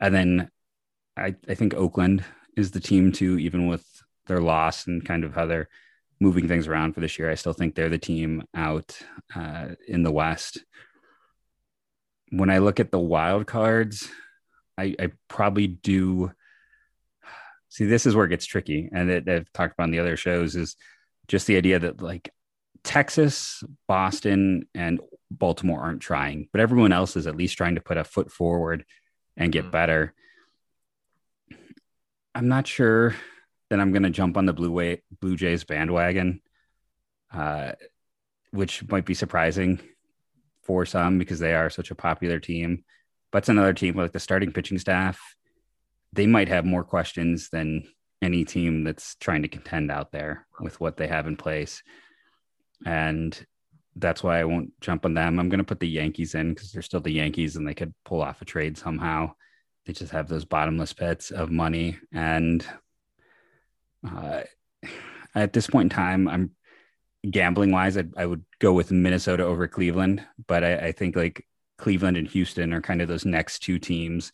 And 0.01 0.15
then 0.15 0.51
I, 1.17 1.35
I 1.49 1.55
think 1.55 1.75
Oakland 1.75 2.25
is 2.57 2.71
the 2.71 2.81
team 2.81 3.13
too, 3.13 3.39
even 3.39 3.67
with 3.69 3.85
their 4.27 4.41
loss 4.41 4.87
and 4.87 5.05
kind 5.05 5.25
of 5.25 5.35
how 5.35 5.47
they're 5.47 5.69
moving 6.21 6.49
things 6.49 6.67
around 6.67 6.95
for 6.95 7.01
this 7.01 7.19
year. 7.19 7.31
I 7.31 7.35
still 7.35 7.53
think 7.53 7.75
they're 7.75 7.89
the 7.89 7.99
team 7.99 8.45
out 8.55 8.99
uh, 9.35 9.69
in 9.87 10.03
the 10.03 10.13
West. 10.13 10.65
When 12.31 12.51
I 12.51 12.59
look 12.59 12.81
at 12.81 12.91
the 12.91 12.99
wild 12.99 13.47
cards, 13.47 14.09
I, 14.79 14.95
I 14.99 15.11
probably 15.29 15.67
do 15.67 16.33
see 17.69 17.87
this 17.87 18.07
is 18.07 18.15
where 18.15 18.25
it 18.25 18.31
gets 18.31 18.47
tricky, 18.47 18.89
and 18.93 19.11
that 19.11 19.29
I've 19.29 19.53
talked 19.53 19.75
about 19.75 19.85
on 19.85 19.91
the 19.91 19.99
other 19.99 20.17
shows 20.17 20.55
is 20.55 20.77
just 21.27 21.47
the 21.47 21.57
idea 21.57 21.79
that 21.81 22.01
like 22.01 22.31
Texas, 22.85 23.65
Boston, 23.89 24.69
and 24.75 25.01
Baltimore 25.31 25.81
aren't 25.81 26.01
trying, 26.01 26.49
but 26.53 26.61
everyone 26.61 26.93
else 26.93 27.17
is 27.17 27.27
at 27.27 27.37
least 27.37 27.57
trying 27.57 27.75
to 27.75 27.81
put 27.81 27.97
a 27.97 28.05
foot 28.05 28.31
forward 28.31 28.85
and 29.37 29.53
get 29.53 29.67
mm. 29.67 29.71
better. 29.73 30.15
I'm 32.35 32.49
not 32.49 32.67
sure 32.67 33.15
that 33.71 33.81
I'm 33.81 33.93
going 33.93 34.03
to 34.03 34.11
jump 34.11 34.37
on 34.37 34.47
the 34.47 34.53
Blue 34.53 34.73
Way 34.73 35.03
Blue 35.21 35.37
Jays 35.37 35.65
bandwagon, 35.65 36.41
uh, 37.33 37.73
which 38.51 38.87
might 38.89 39.07
be 39.07 39.15
surprising 39.15 39.81
for 40.63 40.85
some 40.85 41.19
because 41.19 41.39
they 41.39 41.55
are 41.55 41.71
such 41.71 41.91
a 41.91 41.95
popular 41.95 42.41
team. 42.41 42.85
But 43.31 43.39
it's 43.39 43.49
another 43.49 43.73
team 43.73 43.97
like 43.97 44.13
the 44.13 44.21
starting 44.21 44.53
pitching 44.53 44.79
staff. 44.79 45.21
They 46.13 46.27
might 46.27 46.49
have 46.49 46.65
more 46.65 46.85
questions 46.85 47.51
than 47.51 47.85
any 48.23 48.45
team 48.45 48.85
that's 48.85 49.17
trying 49.17 49.43
to 49.43 49.49
contend 49.49 49.91
out 49.91 50.13
there 50.13 50.47
with 50.61 50.81
what 50.81 50.97
they 50.97 51.07
have 51.09 51.27
in 51.27 51.37
place. 51.37 51.83
And 52.87 53.47
that's 53.97 54.23
why 54.23 54.41
I 54.41 54.45
won't 54.45 54.73
jump 54.81 55.05
on 55.05 55.15
them. 55.15 55.39
I'm 55.39 55.49
going 55.49 55.59
to 55.59 55.65
put 55.65 55.81
the 55.81 55.89
Yankees 55.89 56.35
in 56.35 56.55
because 56.55 56.73
they're 56.73 56.83
still 56.83 57.01
the 57.01 57.13
Yankees 57.13 57.57
and 57.57 57.67
they 57.67 57.75
could 57.75 57.95
pull 58.05 58.23
off 58.23 58.43
a 58.43 58.45
trade 58.45 58.77
somehow. 58.77 59.35
They 59.87 59.93
just 59.93 60.13
have 60.13 60.29
those 60.29 60.45
bottomless 60.45 60.93
pits 60.93 61.31
of 61.31 61.51
money. 61.51 61.99
And 62.13 62.67
uh, 64.09 64.43
at 65.35 65.53
this 65.53 65.67
point 65.67 65.93
in 65.93 65.97
time, 65.97 66.29
I'm 66.29 66.53
gambling 67.31 67.73
wise, 67.73 67.97
I, 67.97 68.05
I 68.17 68.27
would 68.27 68.45
go 68.61 68.73
with 68.73 68.91
Minnesota 68.91 69.45
over 69.45 69.69
Cleveland. 69.69 70.25
But 70.47 70.65
I, 70.65 70.77
I, 70.77 70.93
think 70.93 71.17
like 71.17 71.47
Cleveland 71.79 72.17
and 72.17 72.29
Houston 72.29 72.73
are 72.73 72.81
kind 72.81 73.03
of 73.03 73.09
those 73.09 73.25
next 73.25 73.61
two 73.61 73.79
teams 73.79 74.33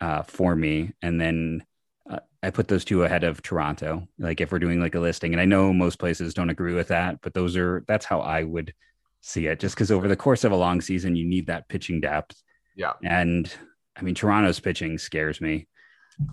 uh, 0.00 0.22
for 0.22 0.54
me. 0.56 0.92
And 1.02 1.20
then 1.20 1.64
uh, 2.08 2.20
I 2.42 2.50
put 2.50 2.68
those 2.68 2.84
two 2.84 3.04
ahead 3.04 3.24
of 3.24 3.42
Toronto. 3.42 4.08
Like 4.18 4.40
if 4.40 4.50
we're 4.50 4.58
doing 4.58 4.80
like 4.80 4.94
a 4.94 5.00
listing, 5.00 5.32
and 5.32 5.40
I 5.40 5.44
know 5.44 5.72
most 5.72 5.98
places 5.98 6.34
don't 6.34 6.50
agree 6.50 6.74
with 6.74 6.88
that, 6.88 7.20
but 7.22 7.34
those 7.34 7.56
are 7.56 7.84
that's 7.86 8.04
how 8.04 8.20
I 8.20 8.42
would 8.42 8.74
see 9.20 9.46
it. 9.46 9.60
Just 9.60 9.76
because 9.76 9.92
over 9.92 10.08
the 10.08 10.16
course 10.16 10.44
of 10.44 10.52
a 10.52 10.56
long 10.56 10.80
season, 10.80 11.14
you 11.14 11.24
need 11.24 11.46
that 11.46 11.68
pitching 11.68 12.00
depth. 12.00 12.42
Yeah. 12.76 12.92
And 13.04 13.52
I 13.96 14.02
mean, 14.02 14.14
Toronto's 14.14 14.60
pitching 14.60 14.98
scares 14.98 15.40
me. 15.40 15.68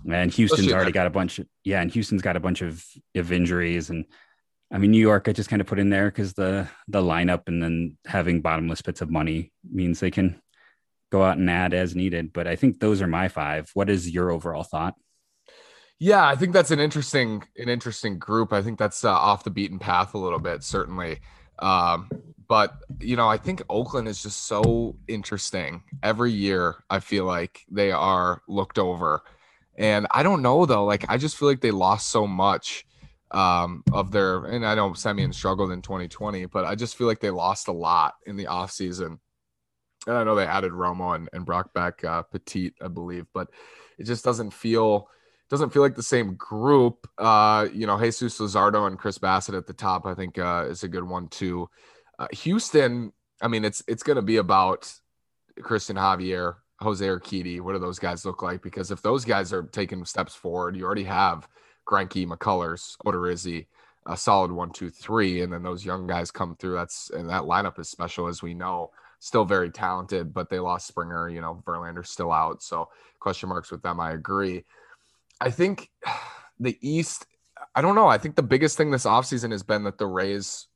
And 0.10 0.32
Houston's 0.32 0.60
Especially 0.60 0.76
already 0.76 0.92
got 0.92 1.08
a 1.08 1.12
bunch 1.12 1.40
of 1.40 1.48
yeah, 1.64 1.82
and 1.82 1.90
Houston's 1.92 2.22
got 2.22 2.36
a 2.36 2.40
bunch 2.42 2.62
of, 2.62 2.84
of 3.16 3.32
injuries 3.32 3.90
and 3.90 4.06
I 4.72 4.78
mean, 4.78 4.92
New 4.92 5.00
York, 5.00 5.28
I 5.28 5.34
just 5.34 5.50
kind 5.50 5.62
of 5.62 5.68
put 5.68 5.80
in 5.80 5.90
there 5.90 6.06
because 6.06 6.34
the 6.34 6.68
the 6.88 7.02
lineup 7.02 7.44
and 7.48 7.62
then 7.62 7.98
having 8.06 8.42
bottomless 8.42 8.82
pits 8.82 9.02
of 9.02 9.10
money 9.10 9.52
means 9.70 10.00
they 10.00 10.12
can 10.12 10.40
go 11.12 11.24
out 11.24 11.38
and 11.38 11.50
add 11.50 11.74
as 11.74 11.96
needed. 11.96 12.34
But 12.34 12.48
I 12.48 12.56
think 12.56 12.80
those 12.80 13.02
are 13.02 13.08
my 13.08 13.30
five. 13.30 13.72
What 13.74 13.90
is 13.90 14.10
your 14.10 14.30
overall 14.30 14.64
thought? 14.64 14.96
Yeah, 15.98 16.26
I 16.26 16.36
think 16.36 16.54
that's 16.54 16.72
an 16.72 16.80
interesting 16.80 17.44
an 17.58 17.68
interesting 17.68 18.20
group. 18.20 18.54
I 18.54 18.62
think 18.62 18.78
that's 18.78 19.04
uh, 19.04 19.12
off 19.12 19.44
the 19.44 19.50
beaten 19.50 19.80
path 19.80 20.14
a 20.14 20.20
little 20.20 20.40
bit, 20.40 20.64
certainly. 20.64 21.20
Um, 21.58 22.10
but 22.50 22.74
you 23.00 23.16
know, 23.16 23.30
I 23.30 23.38
think 23.38 23.62
Oakland 23.70 24.10
is 24.10 24.22
just 24.22 24.46
so 24.46 24.98
interesting. 25.08 25.84
Every 26.04 26.32
year, 26.32 26.84
I 26.90 27.00
feel 27.00 27.24
like 27.24 27.66
they 27.72 27.92
are 27.92 28.42
looked 28.50 28.80
over, 28.80 29.22
and 29.78 30.08
I 30.12 30.24
don't 30.24 30.42
know 30.42 30.66
though. 30.66 30.84
Like, 30.84 31.06
I 31.08 31.18
just 31.18 31.38
feel 31.38 31.48
like 31.48 31.62
they 31.62 31.72
lost 31.72 32.10
so 32.10 32.28
much 32.28 32.86
um, 33.32 33.84
of 33.94 34.12
their 34.12 34.46
and 34.46 34.66
I 34.66 34.76
know 34.76 34.90
Semien 34.90 35.34
struggled 35.34 35.72
in 35.72 35.82
2020, 35.84 36.48
but 36.48 36.66
I 36.66 36.76
just 36.76 36.98
feel 36.98 37.08
like 37.08 37.20
they 37.20 37.30
lost 37.30 37.68
a 37.68 37.72
lot 37.72 38.16
in 38.26 38.36
the 38.36 38.46
offseason. 38.46 39.20
And 40.08 40.18
I 40.18 40.24
know 40.24 40.34
they 40.34 40.46
added 40.46 40.72
Romo 40.72 41.16
and, 41.16 41.30
and 41.34 41.46
brought 41.46 41.72
back 41.74 42.04
uh, 42.04 42.24
Petit, 42.24 42.74
I 42.82 42.88
believe, 42.88 43.28
but 43.34 43.50
it 44.00 44.06
just 44.06 44.26
doesn't 44.26 44.52
feel 44.52 45.08
doesn't 45.50 45.72
feel 45.72 45.82
like 45.82 45.96
the 45.96 46.04
same 46.04 46.36
group. 46.36 47.08
Uh, 47.18 47.68
you 47.74 47.86
know, 47.86 48.00
Jesus 48.00 48.40
Luzardo 48.40 48.88
and 48.88 48.98
Chris 48.98 49.18
Bassitt 49.18 49.58
at 49.58 49.68
the 49.68 49.74
top, 49.74 50.06
I 50.06 50.14
think 50.14 50.38
uh, 50.38 50.66
is 50.70 50.84
a 50.84 50.88
good 50.88 51.04
one 51.04 51.28
too. 51.28 51.70
Uh, 52.20 52.28
Houston, 52.34 53.14
I 53.42 53.48
mean, 53.48 53.64
it's 53.64 53.82
it's 53.88 54.04
going 54.04 54.18
to 54.18 54.22
be 54.22 54.38
about 54.38 54.94
Cristian 55.62 55.96
Javier, 55.96 56.56
Jose 56.82 57.06
Urquidy. 57.06 57.62
What 57.62 57.74
do 57.74 57.80
those 57.80 57.98
guys 57.98 58.26
look 58.26 58.44
like? 58.44 58.62
Because 58.62 58.92
if 58.92 59.02
those 59.02 59.24
guys 59.24 59.54
are 59.54 59.64
taking 59.64 60.04
steps 60.04 60.36
forward, 60.36 60.76
you 60.76 60.84
already 60.84 61.06
have 61.06 61.48
Greinke, 61.88 62.28
McCullers, 62.28 62.98
Odorizzi, 63.06 63.68
a 64.06 64.18
solid 64.18 64.52
one, 64.52 64.72
two, 64.72 64.90
three, 64.90 65.42
and 65.42 65.52
then 65.52 65.64
those 65.64 65.86
young 65.86 66.08
guys 66.08 66.30
come 66.30 66.58
through. 66.58 66.74
That's 66.74 67.10
and 67.12 67.30
that 67.30 67.44
lineup 67.44 67.80
is 67.80 67.90
special, 67.90 68.28
as 68.28 68.44
we 68.44 68.54
know. 68.54 68.92
Still 69.20 69.46
very 69.46 69.70
talented, 69.70 70.34
but 70.34 70.50
they 70.50 70.60
lost 70.60 70.88
Springer. 70.88 71.30
You 71.30 71.40
know, 71.40 71.64
Verlander's 71.66 72.10
still 72.10 72.34
out, 72.34 72.62
so 72.62 72.90
question 73.20 73.48
marks 73.48 73.72
with 73.72 73.82
them. 73.82 74.00
I 74.02 74.12
agree. 74.12 74.66
I 75.40 75.52
think 75.52 75.90
the 76.60 76.78
East. 76.82 77.26
I 77.76 77.82
don't 77.82 77.96
know. 77.96 78.08
I 78.08 78.18
think 78.18 78.36
the 78.36 78.44
biggest 78.44 78.78
thing 78.78 78.90
this 78.90 79.06
offseason 79.06 79.52
has 79.52 79.64
been 79.64 79.84
that 79.84 79.98
the 79.98 80.08
Rays 80.08 80.68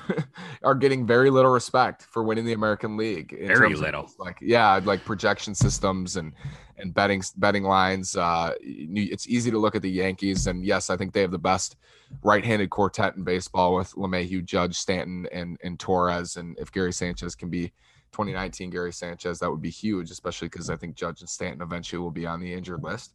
are 0.62 0.74
getting 0.74 1.06
very 1.06 1.30
little 1.30 1.50
respect 1.50 2.02
for 2.02 2.22
winning 2.22 2.44
the 2.44 2.52
American 2.52 2.96
League. 2.96 3.34
Very 3.46 3.74
little. 3.74 4.10
Like 4.18 4.38
yeah, 4.40 4.78
like 4.84 5.04
projection 5.04 5.54
systems 5.54 6.16
and 6.16 6.32
and 6.76 6.92
betting 6.92 7.22
betting 7.36 7.64
lines. 7.64 8.16
Uh, 8.16 8.52
it's 8.60 9.26
easy 9.26 9.50
to 9.50 9.58
look 9.58 9.74
at 9.74 9.82
the 9.82 9.90
Yankees, 9.90 10.46
and 10.46 10.64
yes, 10.64 10.90
I 10.90 10.96
think 10.96 11.12
they 11.12 11.22
have 11.22 11.30
the 11.30 11.38
best 11.38 11.76
right-handed 12.22 12.70
quartet 12.70 13.16
in 13.16 13.24
baseball 13.24 13.74
with 13.74 13.92
LeMahieu, 13.92 14.44
Judge, 14.44 14.76
Stanton, 14.76 15.26
and 15.32 15.56
and 15.62 15.78
Torres. 15.78 16.36
And 16.36 16.58
if 16.58 16.70
Gary 16.70 16.92
Sanchez 16.92 17.34
can 17.34 17.48
be 17.48 17.72
2019 18.12 18.70
Gary 18.70 18.92
Sanchez, 18.92 19.38
that 19.38 19.50
would 19.50 19.62
be 19.62 19.70
huge, 19.70 20.10
especially 20.10 20.48
because 20.48 20.70
I 20.70 20.76
think 20.76 20.94
Judge 20.94 21.20
and 21.20 21.28
Stanton 21.28 21.62
eventually 21.62 22.00
will 22.00 22.10
be 22.10 22.26
on 22.26 22.40
the 22.40 22.52
injured 22.52 22.82
list. 22.82 23.14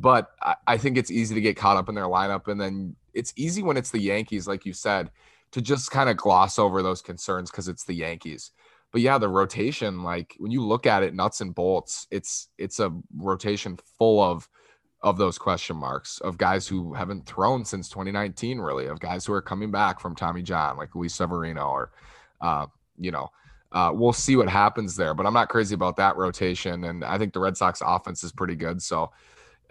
But 0.00 0.30
I, 0.42 0.54
I 0.66 0.76
think 0.78 0.96
it's 0.96 1.10
easy 1.10 1.34
to 1.34 1.40
get 1.40 1.56
caught 1.56 1.76
up 1.76 1.88
in 1.88 1.94
their 1.94 2.04
lineup, 2.04 2.48
and 2.48 2.60
then 2.60 2.96
it's 3.14 3.32
easy 3.36 3.62
when 3.62 3.76
it's 3.76 3.90
the 3.90 4.00
Yankees, 4.00 4.48
like 4.48 4.64
you 4.64 4.72
said, 4.72 5.10
to 5.52 5.60
just 5.60 5.90
kind 5.90 6.08
of 6.08 6.16
gloss 6.16 6.58
over 6.58 6.82
those 6.82 7.02
concerns 7.02 7.50
because 7.50 7.68
it's 7.68 7.84
the 7.84 7.94
Yankees 7.94 8.52
but 8.92 9.02
yeah, 9.02 9.18
the 9.18 9.28
rotation, 9.28 10.02
like 10.02 10.34
when 10.38 10.50
you 10.50 10.64
look 10.64 10.86
at 10.86 11.02
it 11.02 11.14
nuts 11.14 11.40
and 11.40 11.54
bolts, 11.54 12.06
it's 12.10 12.48
it's 12.58 12.80
a 12.80 12.92
rotation 13.16 13.78
full 13.98 14.22
of 14.22 14.48
of 15.02 15.16
those 15.16 15.38
question 15.38 15.76
marks 15.76 16.18
of 16.20 16.36
guys 16.36 16.66
who 16.66 16.92
haven't 16.92 17.24
thrown 17.24 17.64
since 17.64 17.88
2019, 17.88 18.58
really, 18.58 18.86
of 18.86 19.00
guys 19.00 19.24
who 19.24 19.32
are 19.32 19.40
coming 19.40 19.70
back 19.70 20.00
from 20.00 20.14
Tommy 20.14 20.42
John, 20.42 20.76
like 20.76 20.94
Luis 20.94 21.14
Severino, 21.14 21.68
or 21.68 21.92
uh, 22.40 22.66
you 22.98 23.12
know, 23.12 23.28
uh, 23.72 23.92
we'll 23.94 24.12
see 24.12 24.36
what 24.36 24.48
happens 24.48 24.96
there. 24.96 25.14
But 25.14 25.24
I'm 25.26 25.34
not 25.34 25.48
crazy 25.48 25.74
about 25.74 25.96
that 25.96 26.16
rotation, 26.16 26.84
and 26.84 27.04
I 27.04 27.16
think 27.16 27.32
the 27.32 27.40
Red 27.40 27.56
Sox 27.56 27.80
offense 27.84 28.24
is 28.24 28.32
pretty 28.32 28.56
good, 28.56 28.82
so. 28.82 29.10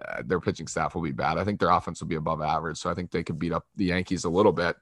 Uh, 0.08 0.22
their 0.26 0.40
pitching 0.40 0.68
staff 0.68 0.96
will 0.96 1.02
be 1.02 1.12
bad. 1.12 1.38
I 1.38 1.44
think 1.44 1.60
their 1.60 1.70
offense 1.70 2.02
will 2.02 2.08
be 2.08 2.16
above 2.16 2.42
average, 2.42 2.78
so 2.78 2.90
I 2.90 2.94
think 2.94 3.12
they 3.12 3.24
could 3.24 3.40
beat 3.40 3.54
up 3.54 3.66
the 3.76 3.86
Yankees 3.86 4.24
a 4.24 4.30
little 4.30 4.54
bit. 4.54 4.76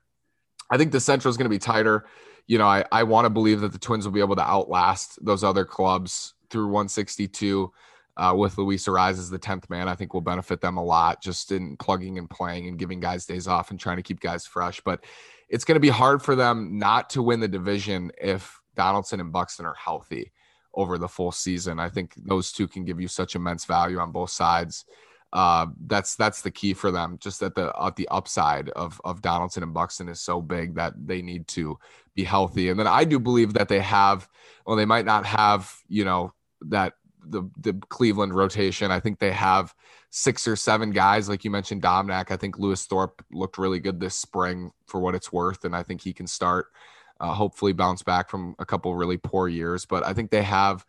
I 0.70 0.78
think 0.78 0.92
the 0.92 1.00
Central 1.00 1.30
is 1.30 1.38
going 1.38 1.46
to 1.46 1.50
be 1.50 1.60
tighter 1.60 2.06
you 2.48 2.58
know, 2.58 2.66
I, 2.66 2.86
I 2.92 3.04
want 3.04 3.26
to 3.26 3.30
believe 3.30 3.62
that 3.62 3.74
the 3.74 3.78
Twins 3.78 4.06
will 4.06 4.14
be 4.14 4.22
able 4.22 4.38
to 4.38 4.42
outlast 4.42 5.24
those 5.24 5.44
other 5.44 5.66
clubs 5.66 6.34
through 6.50 6.68
162 6.68 7.72
uh, 8.16 8.34
with 8.36 8.58
Luis 8.58 8.88
Arraez 8.88 9.12
as 9.12 9.30
the 9.30 9.38
10th 9.38 9.70
man. 9.70 9.90
I 9.90 9.96
think 9.96 10.14
will 10.14 10.22
benefit 10.22 10.62
them 10.62 10.78
a 10.78 10.84
lot 10.84 11.22
just 11.22 11.52
in 11.52 11.76
plugging 11.76 12.18
and 12.18 12.30
playing 12.30 12.68
and 12.68 12.80
giving 12.80 13.02
guys 13.02 13.26
days 13.26 13.48
off 13.48 13.70
and 13.70 13.80
trying 13.80 13.98
to 13.98 14.04
keep 14.04 14.22
guys 14.22 14.48
fresh. 14.48 14.80
But 14.80 15.04
it's 15.50 15.66
going 15.66 15.76
to 15.76 15.82
be 15.82 15.90
hard 15.90 16.24
for 16.24 16.36
them 16.36 16.80
not 16.80 17.10
to 17.12 17.22
win 17.22 17.42
the 17.42 17.48
division 17.50 18.12
if 18.20 18.60
Donaldson 18.76 19.20
and 19.20 19.32
Buxton 19.32 19.66
are 19.66 19.76
healthy 19.76 20.32
over 20.78 20.98
the 20.98 21.10
full 21.10 21.34
season. 21.34 21.80
I 21.80 21.90
think 21.90 22.14
those 22.16 22.54
two 22.54 22.68
can 22.68 22.86
give 22.86 23.02
you 23.02 23.10
such 23.10 23.36
immense 23.36 23.66
value 23.66 24.00
on 24.00 24.14
both 24.14 24.30
sides 24.30 24.86
uh, 25.34 25.68
that's 25.88 26.16
that's 26.16 26.42
the 26.42 26.52
key 26.52 26.74
for 26.74 26.92
them. 26.92 27.18
Just 27.20 27.40
that 27.42 27.56
the 27.56 27.74
at 27.82 27.96
the 27.96 28.08
upside 28.10 28.70
of 28.70 29.02
of 29.04 29.22
Donaldson 29.22 29.64
and 29.64 29.74
Buxton 29.74 30.08
is 30.08 30.22
so 30.22 30.42
big 30.42 30.76
that 30.76 30.94
they 30.98 31.22
need 31.22 31.48
to 31.50 31.78
be 32.16 32.24
healthy. 32.24 32.70
And 32.70 32.80
then 32.80 32.88
I 32.88 33.04
do 33.04 33.20
believe 33.20 33.54
that 33.54 33.68
they 33.68 33.80
have. 33.80 34.30
Well, 34.66 34.78
they 34.78 34.86
might 34.86 35.06
not 35.06 35.26
have 35.26 35.74
you 35.90 36.06
know 36.06 36.34
that 36.62 36.94
the 37.26 37.44
the 37.58 37.74
Cleveland 37.90 38.34
rotation. 38.36 38.90
I 38.90 39.02
think 39.02 39.20
they 39.20 39.32
have 39.32 39.76
six 40.12 40.48
or 40.48 40.56
seven 40.56 40.92
guys, 40.92 41.28
like 41.28 41.44
you 41.44 41.52
mentioned, 41.52 41.84
Domnack. 41.84 42.32
I 42.32 42.38
think 42.38 42.58
Lewis 42.58 42.86
Thorpe 42.86 43.24
looked 43.32 43.58
really 43.58 43.82
good 43.82 44.00
this 44.00 44.16
spring 44.16 44.72
for 44.86 45.02
what 45.02 45.14
it's 45.14 45.34
worth, 45.34 45.66
and 45.66 45.76
I 45.76 45.84
think 45.84 46.02
he 46.02 46.14
can 46.14 46.28
start. 46.28 46.68
Uh, 47.20 47.34
hopefully, 47.34 47.74
bounce 47.74 48.04
back 48.04 48.30
from 48.30 48.56
a 48.60 48.66
couple 48.66 48.96
really 48.96 49.18
poor 49.18 49.48
years. 49.48 49.86
But 49.86 50.06
I 50.06 50.14
think 50.14 50.32
they 50.32 50.44
have 50.44 50.86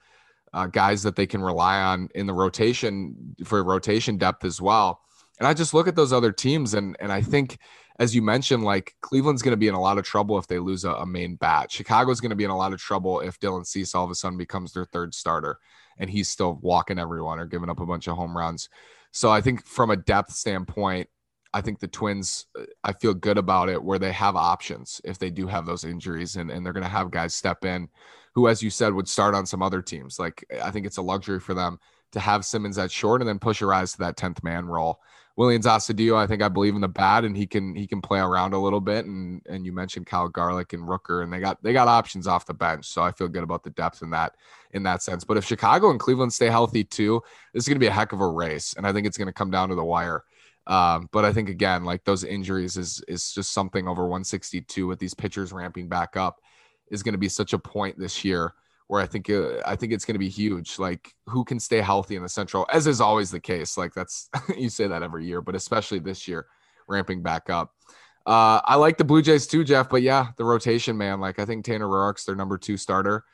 uh, 0.52 0.66
guys 0.66 1.02
that 1.02 1.16
they 1.16 1.26
can 1.26 1.42
rely 1.42 1.80
on 1.80 2.08
in 2.14 2.26
the 2.26 2.34
rotation 2.34 3.36
for 3.44 3.62
rotation 3.62 4.16
depth 4.16 4.44
as 4.44 4.60
well. 4.60 5.00
And 5.38 5.46
I 5.46 5.54
just 5.54 5.74
look 5.74 5.86
at 5.88 5.96
those 5.96 6.12
other 6.12 6.32
teams, 6.32 6.74
and 6.74 6.96
and 7.00 7.12
I 7.12 7.22
think, 7.22 7.58
as 7.98 8.14
you 8.14 8.22
mentioned, 8.22 8.64
like 8.64 8.94
Cleveland's 9.02 9.42
going 9.42 9.52
to 9.52 9.56
be 9.58 9.68
in 9.68 9.74
a 9.74 9.80
lot 9.80 9.98
of 9.98 10.04
trouble 10.04 10.38
if 10.38 10.46
they 10.46 10.58
lose 10.58 10.84
a, 10.84 10.92
a 10.92 11.06
main 11.06 11.36
bat. 11.36 11.70
Chicago's 11.70 12.20
going 12.20 12.30
to 12.30 12.36
be 12.36 12.44
in 12.44 12.50
a 12.50 12.56
lot 12.56 12.72
of 12.72 12.80
trouble 12.80 13.20
if 13.20 13.38
Dylan 13.38 13.66
Cease 13.66 13.94
all 13.94 14.04
of 14.04 14.10
a 14.10 14.14
sudden 14.14 14.36
becomes 14.36 14.72
their 14.72 14.84
third 14.86 15.14
starter, 15.14 15.58
and 15.98 16.10
he's 16.10 16.28
still 16.28 16.58
walking 16.60 16.98
everyone 16.98 17.38
or 17.38 17.46
giving 17.46 17.70
up 17.70 17.80
a 17.80 17.86
bunch 17.86 18.08
of 18.08 18.16
home 18.16 18.36
runs. 18.36 18.68
So 19.12 19.30
I 19.30 19.40
think 19.40 19.64
from 19.66 19.90
a 19.90 19.96
depth 19.96 20.32
standpoint, 20.32 21.08
I 21.54 21.60
think 21.60 21.80
the 21.80 21.88
Twins, 21.88 22.46
uh, 22.58 22.64
I 22.84 22.92
feel 22.92 23.14
good 23.14 23.38
about 23.38 23.68
it 23.68 23.82
where 23.82 23.98
they 23.98 24.12
have 24.12 24.36
options 24.36 25.00
if 25.04 25.18
they 25.18 25.30
do 25.30 25.46
have 25.46 25.66
those 25.66 25.84
injuries 25.84 26.36
and, 26.36 26.50
and 26.50 26.64
they're 26.64 26.72
going 26.72 26.84
to 26.84 26.90
have 26.90 27.10
guys 27.10 27.34
step 27.34 27.64
in 27.64 27.88
who, 28.34 28.46
as 28.46 28.62
you 28.62 28.70
said, 28.70 28.94
would 28.94 29.08
start 29.08 29.34
on 29.34 29.46
some 29.46 29.62
other 29.62 29.82
teams. 29.82 30.18
Like 30.18 30.44
I 30.62 30.70
think 30.70 30.86
it's 30.86 30.98
a 30.98 31.02
luxury 31.02 31.40
for 31.40 31.54
them 31.54 31.78
to 32.12 32.20
have 32.20 32.44
Simmons 32.44 32.78
at 32.78 32.90
short 32.90 33.20
and 33.20 33.28
then 33.28 33.38
push 33.38 33.62
Arraez 33.62 33.92
to 33.92 33.98
that 33.98 34.16
10th 34.16 34.42
man 34.44 34.66
role. 34.66 35.00
Willians 35.38 35.64
Astudillo, 35.64 36.16
I 36.16 36.26
think 36.26 36.42
I 36.42 36.48
believe 36.48 36.74
in 36.74 36.80
the 36.80 36.88
bat 36.88 37.24
and 37.24 37.36
he 37.36 37.46
can 37.46 37.74
he 37.74 37.86
can 37.86 38.00
play 38.00 38.18
around 38.18 38.54
a 38.54 38.58
little 38.58 38.80
bit. 38.80 39.06
And 39.06 39.40
and 39.48 39.64
you 39.64 39.72
mentioned 39.72 40.06
Kyle 40.06 40.28
Garlick 40.28 40.72
and 40.72 40.82
Rooker, 40.82 41.22
and 41.22 41.32
they 41.32 41.38
got 41.38 41.62
they 41.62 41.72
got 41.72 41.86
options 41.86 42.26
off 42.26 42.46
the 42.46 42.54
bench. 42.54 42.86
So 42.86 43.02
I 43.02 43.12
feel 43.12 43.28
good 43.28 43.44
about 43.44 43.62
the 43.62 43.70
depth 43.70 44.02
in 44.02 44.10
that 44.10 44.34
in 44.72 44.82
that 44.82 45.02
sense. 45.02 45.22
But 45.22 45.36
if 45.36 45.44
Chicago 45.44 45.90
and 45.90 46.00
Cleveland 46.00 46.32
stay 46.32 46.48
healthy 46.48 46.82
too, 46.82 47.22
this 47.54 47.64
is 47.64 47.68
gonna 47.68 47.78
be 47.78 47.86
a 47.86 47.92
heck 47.92 48.12
of 48.12 48.20
a 48.20 48.28
race. 48.28 48.74
And 48.76 48.84
I 48.84 48.92
think 48.92 49.06
it's 49.06 49.18
gonna 49.18 49.32
come 49.32 49.50
down 49.50 49.68
to 49.68 49.76
the 49.76 49.84
wire. 49.84 50.24
Um, 50.68 51.08
but 51.12 51.24
I 51.24 51.32
think 51.32 51.48
again, 51.48 51.84
like 51.84 52.04
those 52.04 52.24
injuries 52.24 52.76
is 52.76 53.02
is 53.08 53.32
just 53.32 53.52
something 53.52 53.88
over 53.88 54.02
162 54.02 54.86
with 54.86 54.98
these 54.98 55.14
pitchers 55.14 55.52
ramping 55.52 55.88
back 55.88 56.16
up 56.16 56.40
is 56.90 57.02
going 57.02 57.14
to 57.14 57.18
be 57.18 57.28
such 57.28 57.54
a 57.54 57.58
point 57.58 57.98
this 57.98 58.24
year 58.24 58.52
where 58.88 59.00
I 59.00 59.06
think 59.06 59.30
uh, 59.30 59.60
I 59.64 59.76
think 59.76 59.92
it's 59.92 60.04
going 60.04 60.14
to 60.14 60.18
be 60.18 60.28
huge. 60.28 60.78
Like 60.78 61.14
who 61.26 61.44
can 61.44 61.58
stay 61.58 61.80
healthy 61.80 62.16
in 62.16 62.22
the 62.22 62.28
Central, 62.28 62.66
as 62.72 62.86
is 62.86 63.00
always 63.00 63.30
the 63.30 63.40
case. 63.40 63.78
Like 63.78 63.94
that's 63.94 64.28
you 64.58 64.68
say 64.68 64.86
that 64.86 65.02
every 65.02 65.26
year, 65.26 65.40
but 65.40 65.54
especially 65.54 66.00
this 66.00 66.28
year, 66.28 66.46
ramping 66.86 67.22
back 67.22 67.48
up. 67.48 67.72
Uh, 68.26 68.60
I 68.64 68.74
like 68.74 68.98
the 68.98 69.04
Blue 69.04 69.22
Jays 69.22 69.46
too, 69.46 69.64
Jeff. 69.64 69.88
But 69.88 70.02
yeah, 70.02 70.28
the 70.36 70.44
rotation, 70.44 70.98
man. 70.98 71.20
Like 71.20 71.38
I 71.38 71.46
think 71.46 71.64
Tanner 71.64 71.86
Roark's 71.86 72.24
their 72.24 72.36
number 72.36 72.58
two 72.58 72.76
starter. 72.76 73.24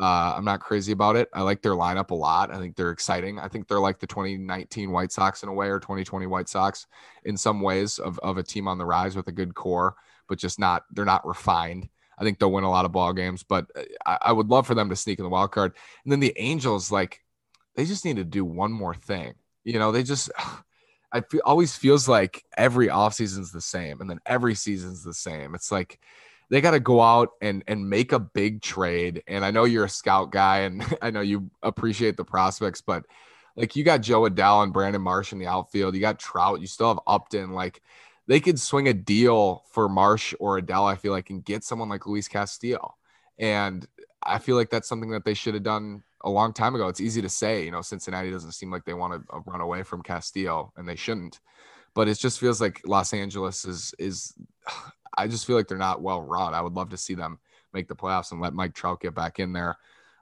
Uh, 0.00 0.34
I'm 0.36 0.44
not 0.44 0.60
crazy 0.60 0.92
about 0.92 1.16
it. 1.16 1.28
I 1.34 1.42
like 1.42 1.60
their 1.60 1.72
lineup 1.72 2.10
a 2.10 2.14
lot. 2.14 2.52
I 2.52 2.58
think 2.58 2.76
they're 2.76 2.90
exciting. 2.90 3.38
I 3.38 3.48
think 3.48 3.68
they're 3.68 3.80
like 3.80 3.98
the 3.98 4.06
2019 4.06 4.90
White 4.90 5.12
Sox 5.12 5.42
in 5.42 5.48
a 5.48 5.52
way, 5.52 5.68
or 5.68 5.80
2020 5.80 6.26
White 6.26 6.48
Sox 6.48 6.86
in 7.24 7.36
some 7.36 7.60
ways 7.60 7.98
of, 7.98 8.18
of 8.20 8.38
a 8.38 8.42
team 8.42 8.68
on 8.68 8.78
the 8.78 8.86
rise 8.86 9.16
with 9.16 9.28
a 9.28 9.32
good 9.32 9.54
core, 9.54 9.96
but 10.28 10.38
just 10.38 10.58
not 10.58 10.84
they're 10.92 11.04
not 11.04 11.26
refined. 11.26 11.88
I 12.18 12.24
think 12.24 12.38
they'll 12.38 12.52
win 12.52 12.64
a 12.64 12.70
lot 12.70 12.84
of 12.84 12.92
ball 12.92 13.12
games, 13.12 13.42
but 13.42 13.66
uh, 13.76 13.82
I, 14.06 14.18
I 14.22 14.32
would 14.32 14.48
love 14.48 14.66
for 14.66 14.74
them 14.74 14.88
to 14.88 14.96
sneak 14.96 15.18
in 15.18 15.24
the 15.24 15.28
wild 15.30 15.52
card. 15.52 15.74
And 16.04 16.12
then 16.12 16.20
the 16.20 16.32
Angels, 16.36 16.90
like 16.90 17.20
they 17.74 17.84
just 17.84 18.04
need 18.04 18.16
to 18.16 18.24
do 18.24 18.44
one 18.44 18.72
more 18.72 18.94
thing. 18.94 19.34
You 19.64 19.78
know, 19.78 19.92
they 19.92 20.02
just 20.02 20.30
I 21.14 21.22
always 21.44 21.76
feels 21.76 22.08
like 22.08 22.42
every 22.56 22.88
offseason's 22.88 23.52
the 23.52 23.60
same, 23.60 24.00
and 24.00 24.08
then 24.08 24.20
every 24.24 24.54
season's 24.54 25.04
the 25.04 25.12
same. 25.12 25.54
It's 25.54 25.70
like 25.70 26.00
they 26.52 26.60
got 26.60 26.72
to 26.72 26.80
go 26.80 27.00
out 27.00 27.30
and 27.40 27.64
and 27.66 27.88
make 27.88 28.12
a 28.12 28.18
big 28.20 28.60
trade. 28.60 29.22
And 29.26 29.42
I 29.42 29.50
know 29.50 29.64
you're 29.64 29.86
a 29.86 29.88
scout 29.88 30.32
guy, 30.32 30.60
and 30.60 30.84
I 31.02 31.10
know 31.10 31.22
you 31.22 31.50
appreciate 31.62 32.18
the 32.18 32.24
prospects, 32.24 32.82
but 32.82 33.04
Like 33.56 33.74
you 33.76 33.84
got 33.84 34.02
Jo 34.02 34.22
Adell 34.28 34.62
and 34.62 34.72
Brandon 34.72 35.02
Marsh 35.02 35.32
in 35.32 35.38
the 35.38 35.46
outfield. 35.46 35.94
You 35.94 36.02
got 36.02 36.18
Trout. 36.18 36.60
You 36.60 36.66
still 36.66 36.88
have 36.88 37.00
Upton. 37.06 37.52
Like 37.52 37.82
they 38.28 38.38
could 38.40 38.60
swing 38.60 38.88
a 38.88 38.94
deal 38.94 39.64
for 39.72 39.88
Marsh 39.88 40.34
or 40.40 40.60
Adell, 40.60 40.90
I 40.90 40.96
feel 40.96 41.12
like, 41.12 41.30
and 41.30 41.44
get 41.44 41.64
someone 41.64 41.88
like 41.88 42.06
Luis 42.06 42.28
Castillo. 42.28 42.96
And 43.38 43.86
I 44.22 44.38
feel 44.38 44.56
like 44.56 44.70
that's 44.70 44.88
something 44.88 45.10
that 45.10 45.24
they 45.24 45.34
should 45.34 45.54
have 45.54 45.62
done 45.64 46.02
a 46.22 46.30
long 46.30 46.52
time 46.52 46.74
ago. 46.74 46.88
It's 46.88 47.00
easy 47.00 47.22
to 47.22 47.28
say, 47.28 47.64
you 47.64 47.70
know, 47.70 47.82
Cincinnati 47.82 48.30
doesn't 48.30 48.52
seem 48.52 48.70
like 48.70 48.84
they 48.84 48.94
want 48.94 49.14
to 49.14 49.34
uh, 49.34 49.40
run 49.46 49.60
away 49.62 49.82
from 49.84 50.02
Castillo, 50.02 50.72
and 50.76 50.88
they 50.88 50.96
shouldn't. 50.96 51.40
But 51.94 52.08
it 52.08 52.18
just 52.18 52.40
feels 52.40 52.60
like 52.60 52.80
Los 52.86 53.12
Angeles 53.14 53.64
is 53.64 53.94
is. 53.98 54.34
I 55.16 55.28
just 55.28 55.46
feel 55.46 55.56
like 55.56 55.68
they're 55.68 55.78
not 55.78 56.02
well 56.02 56.20
run. 56.20 56.54
I 56.54 56.60
would 56.60 56.74
love 56.74 56.90
to 56.90 56.96
see 56.96 57.14
them 57.14 57.38
make 57.72 57.88
the 57.88 57.96
playoffs 57.96 58.32
and 58.32 58.40
let 58.40 58.54
Mike 58.54 58.74
Trout 58.74 59.00
get 59.00 59.14
back 59.14 59.38
in 59.38 59.52
there. 59.52 59.76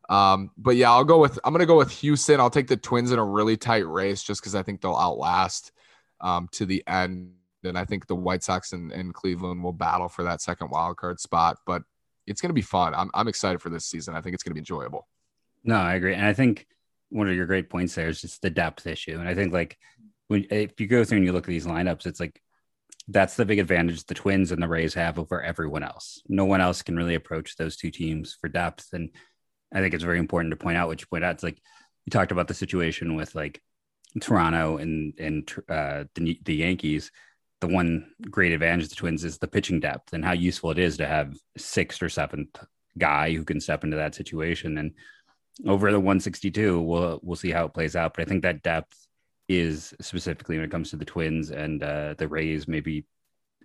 Um, 0.09 0.51
but 0.57 0.77
yeah, 0.77 0.91
I'll 0.91 1.05
go 1.05 1.19
with 1.19 1.39
I'm 1.45 1.53
gonna 1.53 1.67
go 1.67 1.77
with 1.77 1.91
Houston. 1.93 2.41
I'll 2.41 2.51
take 2.51 2.67
the 2.67 2.77
Twins 2.77 3.13
in 3.13 3.19
a 3.19 3.25
really 3.25 3.57
tight 3.57 3.87
race 3.87 4.23
just 4.23 4.41
because 4.41 4.55
I 4.55 4.63
think 4.63 4.81
they'll 4.81 4.97
outlast 4.97 5.73
um, 6.21 6.49
to 6.53 6.67
the 6.67 6.83
end. 6.87 7.33
And 7.63 7.79
I 7.79 7.85
think 7.85 8.07
the 8.07 8.17
White 8.17 8.43
Sox 8.43 8.73
and, 8.73 8.91
and 8.91 9.15
Cleveland 9.15 9.63
will 9.63 9.73
battle 9.73 10.09
for 10.09 10.25
that 10.25 10.41
second 10.41 10.71
wild 10.71 10.97
card 10.97 11.21
spot. 11.21 11.59
But 11.65 11.83
it's 12.27 12.41
gonna 12.41 12.55
be 12.55 12.63
fun. 12.63 12.95
I'm 12.95 13.11
I'm 13.15 13.29
excited 13.29 13.63
for 13.63 13.71
this 13.71 13.87
season. 13.87 14.17
I 14.17 14.21
think 14.21 14.35
it's 14.35 14.43
gonna 14.43 14.55
be 14.55 14.61
enjoyable. 14.61 15.07
No, 15.63 15.77
I 15.77 15.95
agree. 15.95 16.15
And 16.15 16.27
I 16.27 16.33
think 16.33 16.67
one 17.11 17.29
of 17.29 17.37
your 17.37 17.47
great 17.47 17.69
points 17.69 17.95
there 17.95 18.09
is 18.09 18.21
just 18.21 18.43
the 18.43 18.51
depth 18.51 18.87
issue. 18.87 19.19
And 19.19 19.29
I 19.29 19.35
think 19.35 19.53
like 19.53 19.79
when 20.29 20.47
if 20.51 20.81
you 20.81 20.87
go 20.87 21.05
through 21.05 21.19
and 21.19 21.27
you 21.27 21.33
look 21.33 21.45
at 21.45 21.51
these 21.51 21.67
lineups, 21.67 22.07
it's 22.07 22.21
like 22.21 22.41
that's 23.11 23.35
the 23.35 23.45
big 23.45 23.59
advantage 23.59 24.05
the 24.05 24.15
Twins 24.15 24.53
and 24.53 24.63
the 24.63 24.69
Rays 24.69 24.95
have 24.95 25.19
over 25.19 25.43
everyone 25.43 25.83
else. 25.83 26.23
No 26.29 26.45
one 26.45 26.61
else 26.61 26.83
can 26.83 26.97
really 26.97 27.17
approach 27.17 27.57
those 27.57 27.77
two 27.77 27.91
teams 27.91 28.37
for 28.41 28.49
depth. 28.49 28.87
And 28.93 29.11
I 29.75 29.81
think 29.81 29.95
it's 29.95 30.05
very 30.05 30.19
important 30.19 30.53
to 30.53 30.57
point 30.57 30.77
out 30.77 30.89
what 30.89 31.01
you 31.01 31.07
point 31.09 31.25
out. 31.25 31.35
It's 31.35 31.43
like 31.43 31.61
you 32.07 32.11
talked 32.11 32.33
about 32.33 32.47
the 32.47 32.55
situation 32.55 33.17
with 33.17 33.35
like 33.35 33.61
Toronto 34.21 34.77
and 34.77 35.15
and 35.19 35.53
uh, 35.69 36.05
the 36.15 36.39
the 36.45 36.55
Yankees. 36.55 37.11
The 37.61 37.69
one 37.69 38.07
great 38.31 38.53
advantage 38.53 38.85
of 38.85 38.91
the 38.91 38.97
Twins 38.97 39.23
is 39.23 39.37
the 39.37 39.47
pitching 39.47 39.81
depth 39.81 40.15
and 40.15 40.25
how 40.25 40.33
useful 40.33 40.71
it 40.71 40.79
is 40.79 40.97
to 40.97 41.07
have 41.07 41.37
sixth 41.59 42.03
or 42.03 42.09
seventh 42.09 42.59
guy 42.97 43.35
who 43.35 43.45
can 43.45 43.61
step 43.61 43.85
into 43.85 43.99
that 43.99 44.15
situation. 44.15 44.79
And 44.79 44.93
over 45.67 45.93
the 45.93 46.01
162, 46.01 46.81
we'll 46.81 47.21
we'll 47.23 47.37
see 47.37 47.51
how 47.51 47.67
it 47.67 47.75
plays 47.75 47.97
out. 47.97 48.15
But 48.15 48.23
I 48.23 48.25
think 48.27 48.43
that 48.43 48.63
depth 48.63 48.97
is 49.51 49.93
specifically 50.01 50.55
when 50.55 50.65
it 50.65 50.71
comes 50.71 50.91
to 50.91 50.97
the 50.97 51.05
Twins 51.05 51.51
and 51.51 51.83
uh, 51.83 52.15
the 52.17 52.29
Rays, 52.29 52.69
maybe 52.69 53.05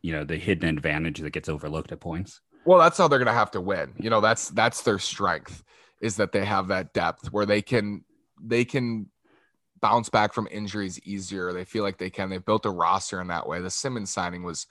you 0.02 0.12
know 0.12 0.24
the 0.24 0.36
hidden 0.36 0.68
advantage 0.68 1.20
that 1.20 1.30
gets 1.30 1.48
overlooked 1.48 1.92
at 1.92 2.00
points. 2.00 2.42
Well, 2.66 2.80
that's 2.80 2.98
how 2.98 3.08
they're 3.08 3.20
going 3.20 3.28
to 3.28 3.34
have 3.34 3.52
to 3.52 3.62
win. 3.62 3.94
You 4.00 4.10
know, 4.10 4.20
that's 4.20 4.50
that's 4.50 4.82
their 4.82 4.98
strength 4.98 5.64
is 6.02 6.16
that 6.16 6.32
they 6.32 6.44
have 6.44 6.70
that 6.70 6.94
depth 6.94 7.32
where 7.32 7.46
they 7.46 7.62
can 7.62 8.04
they 8.42 8.66
can 8.66 9.12
bounce 9.80 10.10
back 10.10 10.34
from 10.34 10.48
injuries 10.50 11.00
easier. 11.04 11.54
They 11.54 11.66
feel 11.66 11.84
like 11.84 12.00
they 12.00 12.10
can. 12.10 12.32
They've 12.32 12.44
built 12.44 12.66
a 12.66 12.72
roster 12.72 13.22
in 13.22 13.28
that 13.28 13.48
way. 13.48 13.62
The 13.62 13.70
Simmons 13.70 14.12
signing 14.12 14.42
was 14.42 14.66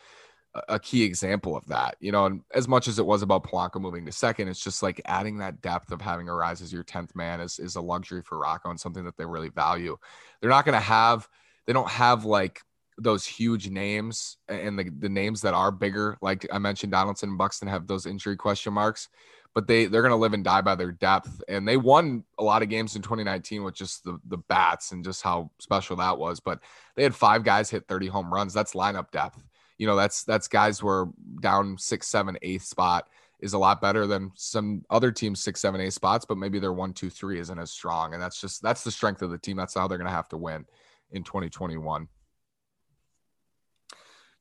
a 0.68 0.78
key 0.78 1.02
example 1.02 1.56
of 1.56 1.66
that. 1.66 1.96
You 2.00 2.12
know, 2.12 2.26
and 2.26 2.42
as 2.54 2.68
much 2.68 2.88
as 2.88 2.98
it 2.98 3.06
was 3.06 3.22
about 3.22 3.44
Polanco 3.44 3.80
moving 3.80 4.06
to 4.06 4.12
second, 4.12 4.48
it's 4.48 4.62
just 4.62 4.82
like 4.82 5.00
adding 5.04 5.38
that 5.38 5.60
depth 5.60 5.90
of 5.90 6.00
having 6.00 6.26
Arraez 6.26 6.62
as 6.62 6.72
your 6.72 6.84
10th 6.84 7.14
man 7.14 7.40
is, 7.40 7.58
is 7.58 7.76
a 7.76 7.80
luxury 7.80 8.22
for 8.22 8.38
Rocco 8.38 8.70
and 8.70 8.78
something 8.78 9.04
that 9.04 9.16
they 9.16 9.24
really 9.24 9.48
value. 9.48 9.96
They're 10.40 10.50
not 10.50 10.64
going 10.64 10.74
to 10.74 10.80
have, 10.80 11.28
they 11.66 11.72
don't 11.72 11.88
have 11.88 12.24
like 12.24 12.60
those 12.96 13.26
huge 13.26 13.68
names 13.68 14.36
and 14.48 14.78
the, 14.78 14.90
the 14.98 15.08
names 15.08 15.40
that 15.40 15.54
are 15.54 15.72
bigger. 15.72 16.16
Like 16.22 16.46
I 16.52 16.58
mentioned, 16.58 16.92
Donaldson 16.92 17.30
and 17.30 17.38
Buxton 17.38 17.68
have 17.68 17.88
those 17.88 18.06
injury 18.06 18.36
question 18.36 18.72
marks, 18.72 19.08
but 19.54 19.66
they, 19.66 19.86
they're 19.86 20.02
going 20.02 20.10
to 20.10 20.16
live 20.16 20.34
and 20.34 20.44
die 20.44 20.60
by 20.60 20.76
their 20.76 20.92
depth. 20.92 21.42
And 21.48 21.66
they 21.66 21.76
won 21.76 22.22
a 22.38 22.44
lot 22.44 22.62
of 22.62 22.68
games 22.68 22.94
in 22.94 23.02
2019 23.02 23.64
with 23.64 23.74
just 23.74 24.04
the, 24.04 24.20
the 24.28 24.38
bats 24.38 24.92
and 24.92 25.04
just 25.04 25.22
how 25.22 25.50
special 25.58 25.96
that 25.96 26.18
was. 26.18 26.38
But 26.38 26.60
they 26.94 27.02
had 27.02 27.14
five 27.14 27.42
guys 27.42 27.70
hit 27.70 27.88
30 27.88 28.06
home 28.06 28.32
runs. 28.32 28.54
That's 28.54 28.74
lineup 28.74 29.10
depth 29.10 29.42
you 29.78 29.86
know 29.86 29.96
that's 29.96 30.24
that's 30.24 30.48
guys 30.48 30.78
who 30.78 30.88
are 30.88 31.08
down 31.40 31.76
six, 31.78 32.06
seven, 32.06 32.36
eighth 32.42 32.64
spot 32.64 33.08
is 33.40 33.52
a 33.52 33.58
lot 33.58 33.80
better 33.80 34.06
than 34.06 34.30
some 34.36 34.82
other 34.90 35.10
teams 35.10 35.42
six, 35.42 35.60
seven, 35.60 35.80
eight 35.80 35.92
spots, 35.92 36.24
but 36.24 36.38
maybe 36.38 36.58
their 36.58 36.72
one, 36.72 36.92
two, 36.92 37.10
three 37.10 37.38
isn't 37.38 37.58
as 37.58 37.70
strong, 37.70 38.14
and 38.14 38.22
that's 38.22 38.40
just 38.40 38.62
that's 38.62 38.84
the 38.84 38.90
strength 38.90 39.22
of 39.22 39.30
the 39.30 39.38
team. 39.38 39.56
That's 39.56 39.74
how 39.74 39.86
they're 39.86 39.98
going 39.98 40.08
to 40.08 40.14
have 40.14 40.28
to 40.30 40.36
win 40.36 40.64
in 41.10 41.24
2021. 41.24 42.08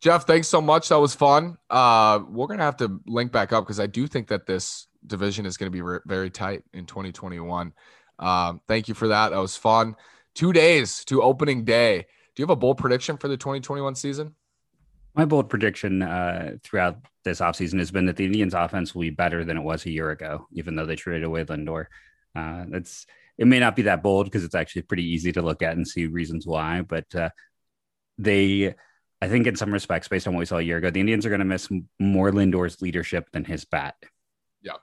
Jeff, 0.01 0.25
thanks 0.25 0.49
so 0.49 0.61
much. 0.61 0.89
That 0.89 0.99
was 0.99 1.15
fun. 1.15 1.57
Uh, 1.69 2.19
we're 2.27 2.47
gonna 2.47 2.63
have 2.63 2.77
to 2.77 2.99
link 3.07 3.31
back 3.31 3.53
up 3.53 3.63
because 3.63 3.79
I 3.79 3.87
do 3.87 4.05
think 4.05 4.27
that 4.27 4.45
this 4.45 4.87
division 5.07 5.45
is 5.45 5.57
going 5.57 5.71
to 5.71 5.75
be 5.75 5.81
re- 5.81 5.99
very 6.05 6.29
tight 6.29 6.63
in 6.73 6.85
2021. 6.85 7.73
Um, 8.19 8.61
thank 8.67 8.87
you 8.87 8.93
for 8.93 9.07
that. 9.09 9.29
That 9.29 9.37
was 9.37 9.55
fun. 9.55 9.95
Two 10.35 10.53
days 10.53 11.03
to 11.05 11.21
opening 11.21 11.63
day. 11.65 12.05
Do 12.35 12.41
you 12.41 12.43
have 12.43 12.51
a 12.51 12.55
bold 12.55 12.77
prediction 12.77 13.17
for 13.17 13.27
the 13.27 13.37
2021 13.37 13.95
season? 13.95 14.35
My 15.15 15.25
bold 15.25 15.49
prediction 15.49 16.01
uh, 16.01 16.57
throughout 16.63 16.97
this 17.23 17.39
offseason 17.39 17.79
has 17.79 17.91
been 17.91 18.07
that 18.07 18.15
the 18.15 18.25
Indians 18.25 18.53
offense 18.53 18.95
will 18.95 19.01
be 19.01 19.11
better 19.11 19.45
than 19.45 19.57
it 19.57 19.63
was 19.63 19.85
a 19.85 19.91
year 19.91 20.09
ago, 20.09 20.47
even 20.53 20.75
though 20.75 20.85
they 20.85 20.95
traded 20.95 21.23
away 21.23 21.43
Lindor. 21.43 21.85
Uh, 22.35 22.65
that's 22.67 23.05
it 23.37 23.47
may 23.47 23.59
not 23.59 23.75
be 23.75 23.83
that 23.83 24.03
bold 24.03 24.25
because 24.25 24.43
it's 24.43 24.55
actually 24.55 24.83
pretty 24.83 25.05
easy 25.05 25.31
to 25.31 25.41
look 25.41 25.61
at 25.61 25.75
and 25.75 25.87
see 25.87 26.07
reasons 26.07 26.45
why, 26.45 26.81
but 26.81 27.13
uh, 27.15 27.29
they, 28.17 28.75
I 29.21 29.27
think, 29.27 29.47
in 29.47 29.55
some 29.55 29.71
respects, 29.71 30.07
based 30.07 30.27
on 30.27 30.33
what 30.33 30.39
we 30.39 30.45
saw 30.45 30.57
a 30.57 30.61
year 30.61 30.77
ago, 30.77 30.91
the 30.91 30.99
Indians 30.99 31.25
are 31.25 31.29
going 31.29 31.39
to 31.39 31.45
miss 31.45 31.69
more 31.99 32.31
Lindor's 32.31 32.81
leadership 32.81 33.29
than 33.31 33.43
his 33.43 33.65
bat. 33.65 33.95
Yeah. 34.61 34.77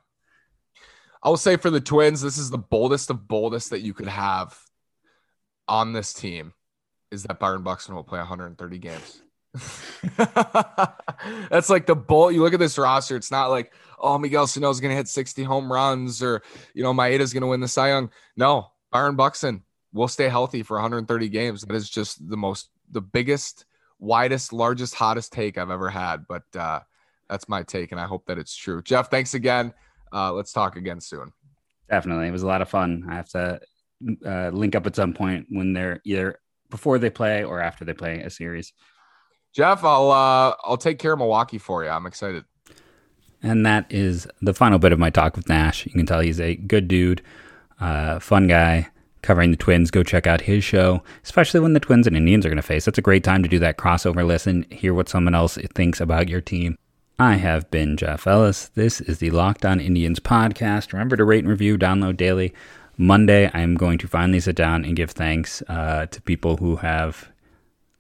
I 1.23 1.29
will 1.29 1.37
say 1.37 1.57
for 1.57 1.71
the 1.71 1.81
Twins, 1.81 2.21
this 2.21 2.39
is 2.39 2.51
the 2.51 2.59
boldest 2.59 3.11
of 3.11 3.29
boldest 3.29 3.71
that 3.71 3.83
you 3.83 3.95
could 3.95 4.09
have 4.09 4.59
on 5.69 5.93
this 5.93 6.13
team 6.13 6.53
is 7.13 7.25
that 7.25 7.39
Byron 7.39 7.63
Buxton 7.63 7.95
will 7.95 8.05
play 8.05 8.19
130 8.19 8.79
games. 8.79 9.23
That's 11.51 11.71
like 11.71 11.87
the 11.87 11.97
bull. 11.97 12.31
You 12.31 12.43
look 12.43 12.55
at 12.55 12.61
this 12.61 12.79
roster, 12.79 13.17
it's 13.17 13.31
not 13.31 13.51
like, 13.51 13.73
oh, 13.99 14.19
Miguel 14.19 14.47
Sano 14.47 14.71
is 14.71 14.81
going 14.81 14.91
to 14.91 14.97
hit 14.97 15.09
60 15.09 15.43
home 15.43 15.73
runs 15.73 16.23
or, 16.23 16.43
you 16.75 16.83
know, 16.83 16.93
Maeda's 16.93 17.33
going 17.33 17.43
to 17.43 17.47
win 17.49 17.61
the 17.61 17.69
Cy 17.69 17.89
Young. 17.89 18.11
No, 18.37 18.73
Byron 18.91 19.17
Buxton 19.17 19.63
will 19.93 20.09
stay 20.09 20.29
healthy 20.29 20.63
for 20.63 20.77
130 20.77 21.29
games. 21.29 21.63
That 21.63 21.75
is 21.75 21.91
just 21.91 22.29
the 22.29 22.37
most, 22.37 22.71
the 22.91 23.01
biggest, 23.01 23.65
widest, 23.99 24.53
largest, 24.53 24.95
hottest 24.95 25.33
take 25.33 25.59
I've 25.59 25.71
ever 25.71 25.91
had. 25.91 26.27
But 26.29 26.45
uh, 26.57 26.81
that's 27.29 27.49
my 27.49 27.63
take, 27.63 27.93
and 27.93 28.01
I 28.01 28.07
hope 28.07 28.27
that 28.27 28.39
it's 28.39 28.57
true. 28.57 28.83
Jeff, 28.83 29.11
thanks 29.11 29.35
again. 29.35 29.73
Uh, 30.13 30.33
let's 30.33 30.53
talk 30.53 30.77
again 30.77 31.01
soon. 31.01 31.33
Definitely. 31.89 32.29
It 32.29 32.33
was 32.33 32.43
a 32.43 32.47
lot 32.47 32.63
of 32.63 32.69
fun. 32.69 33.05
I 33.09 33.15
have 33.15 33.29
to 33.31 33.61
uh, 34.25 34.51
link 34.53 34.75
up 34.75 34.87
at 34.87 34.97
some 34.97 35.13
point 35.13 35.47
when 35.51 35.73
they're 35.73 36.01
either 36.05 36.39
before 36.71 36.99
they 36.99 37.11
play 37.11 37.45
or 37.45 37.61
after 37.61 37.85
they 37.85 37.93
play 37.93 38.21
a 38.21 38.31
series. 38.31 38.73
Jeff, 39.53 39.85
I'll 39.85 40.11
uh, 40.11 40.55
I'll 40.65 40.77
take 40.77 40.99
care 40.99 41.13
of 41.13 41.19
Milwaukee 41.19 41.59
for 41.59 41.85
you. 41.85 41.91
I'm 41.91 42.07
excited. 42.07 42.45
And 43.43 43.65
that 43.65 43.87
is 43.91 44.27
the 44.43 44.55
final 44.55 44.79
bit 44.79 44.93
of 44.93 44.99
my 44.99 45.11
talk 45.11 45.37
with 45.37 45.49
Nash. 45.49 45.87
You 45.87 45.93
can 45.93 46.07
tell 46.07 46.21
he's 46.21 46.41
a 46.41 46.57
good 46.57 46.89
dude, 46.89 47.23
uh, 47.81 48.19
fun 48.19 48.49
guy, 48.49 48.89
covering 49.23 49.51
the 49.51 49.57
Twins. 49.57 49.91
Go 49.91 50.03
check 50.03 50.27
out 50.27 50.43
his 50.43 50.63
show, 50.63 51.03
especially 51.25 51.61
when 51.61 51.73
the 51.73 51.81
Twins 51.81 52.07
and 52.07 52.17
Indians 52.17 52.45
are 52.45 52.51
going 52.51 52.57
to 52.57 52.63
face. 52.63 52.85
That's 52.85 52.99
a 52.99 53.03
great 53.03 53.25
time 53.25 53.43
to 53.43 53.49
do 53.49 53.59
that 53.61 53.79
crossover 53.79 54.27
listen, 54.27 54.67
hear 54.71 54.93
what 54.93 55.09
someone 55.09 55.35
else 55.35 55.57
thinks 55.75 56.01
about 56.01 56.29
your 56.29 56.43
team. 56.43 56.77
I 57.19 57.37
have 57.37 57.71
been 57.71 57.97
Jeff 57.97 58.27
Ellis. 58.27 58.69
This 58.69 59.01
is 59.01 59.19
the 59.19 59.31
Locked 59.31 59.65
On 59.65 59.81
Indians 59.81 60.21
podcast. 60.21 60.93
Remember 60.93 61.17
to 61.17 61.25
rate 61.25 61.45
and 61.45 61.51
review, 61.51 61.77
download 61.77 62.17
daily. 62.17 62.55
Monday, 62.97 63.51
I 63.53 63.61
am 63.61 63.77
going 63.77 63.99
to 63.99 64.09
finally 64.09 64.41
sit 64.41 64.57
down 64.57 64.85
and 64.85 64.97
give 64.97 65.11
thanks 65.11 65.63
uh, 65.69 66.07
to 66.07 66.23
people 66.23 66.59
who 66.59 66.77
have 66.77 67.30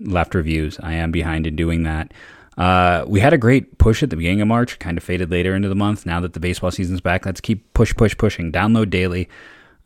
left 0.00 0.34
reviews. 0.34 0.78
I 0.80 0.94
am 0.94 1.10
behind 1.10 1.46
in 1.46 1.56
doing 1.56 1.82
that. 1.84 2.12
Uh, 2.58 3.04
we 3.06 3.20
had 3.20 3.32
a 3.32 3.38
great 3.38 3.78
push 3.78 4.02
at 4.02 4.10
the 4.10 4.16
beginning 4.16 4.40
of 4.40 4.48
March, 4.48 4.78
kind 4.78 4.98
of 4.98 5.04
faded 5.04 5.30
later 5.30 5.54
into 5.54 5.68
the 5.68 5.74
month. 5.74 6.04
Now 6.04 6.20
that 6.20 6.32
the 6.32 6.40
baseball 6.40 6.70
season's 6.70 7.00
back, 7.00 7.24
let's 7.24 7.40
keep 7.40 7.72
push, 7.74 7.94
push, 7.94 8.16
pushing. 8.16 8.52
Download 8.52 8.90
daily. 8.90 9.28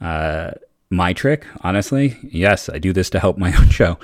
Uh, 0.00 0.52
my 0.90 1.12
trick, 1.12 1.46
honestly, 1.60 2.16
yes, 2.22 2.68
I 2.68 2.78
do 2.78 2.92
this 2.92 3.10
to 3.10 3.20
help 3.20 3.38
my 3.38 3.54
own 3.58 3.68
show. 3.68 3.98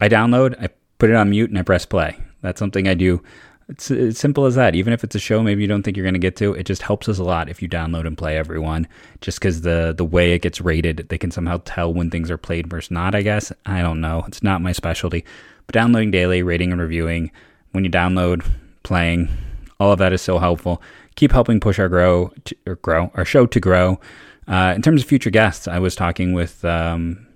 I 0.00 0.08
download, 0.08 0.60
I 0.62 0.68
put 0.98 1.10
it 1.10 1.16
on 1.16 1.30
mute, 1.30 1.50
and 1.50 1.58
I 1.58 1.62
press 1.62 1.86
play. 1.86 2.18
That's 2.40 2.58
something 2.58 2.86
I 2.86 2.94
do 2.94 3.22
it's 3.68 3.90
as 3.90 4.18
simple 4.18 4.44
as 4.44 4.54
that. 4.54 4.74
Even 4.74 4.92
if 4.92 5.04
it's 5.04 5.14
a 5.14 5.20
show 5.20 5.42
maybe 5.42 5.62
you 5.62 5.68
don't 5.68 5.82
think 5.82 5.96
you're 5.96 6.04
going 6.04 6.14
to 6.14 6.20
get 6.20 6.36
to, 6.36 6.52
it 6.54 6.64
just 6.64 6.82
helps 6.82 7.08
us 7.08 7.18
a 7.18 7.24
lot 7.24 7.48
if 7.48 7.62
you 7.62 7.68
download 7.68 8.06
and 8.06 8.18
play 8.18 8.36
everyone. 8.36 8.86
Just 9.20 9.38
because 9.38 9.62
the 9.62 9.94
the 9.96 10.04
way 10.04 10.32
it 10.32 10.42
gets 10.42 10.60
rated, 10.60 11.06
they 11.08 11.18
can 11.18 11.30
somehow 11.30 11.60
tell 11.64 11.92
when 11.92 12.10
things 12.10 12.30
are 12.30 12.38
played 12.38 12.66
versus 12.68 12.90
not. 12.90 13.14
I 13.14 13.22
guess 13.22 13.52
I 13.66 13.82
don't 13.82 14.00
know. 14.00 14.24
It's 14.26 14.42
not 14.42 14.62
my 14.62 14.72
specialty. 14.72 15.24
But 15.66 15.74
downloading 15.74 16.10
daily, 16.10 16.42
rating 16.42 16.72
and 16.72 16.80
reviewing. 16.80 17.30
When 17.72 17.84
you 17.84 17.90
download, 17.90 18.46
playing, 18.84 19.28
all 19.80 19.90
of 19.90 19.98
that 19.98 20.12
is 20.12 20.22
so 20.22 20.38
helpful. 20.38 20.80
Keep 21.16 21.32
helping 21.32 21.58
push 21.58 21.78
our 21.78 21.88
grow 21.88 22.32
to, 22.44 22.56
or 22.66 22.76
grow 22.76 23.10
our 23.14 23.24
show 23.24 23.46
to 23.46 23.60
grow. 23.60 23.98
Uh, 24.46 24.74
in 24.76 24.82
terms 24.82 25.02
of 25.02 25.08
future 25.08 25.30
guests, 25.30 25.66
I 25.66 25.78
was 25.78 25.96
talking 25.96 26.34
with 26.34 26.64
um, 26.64 27.26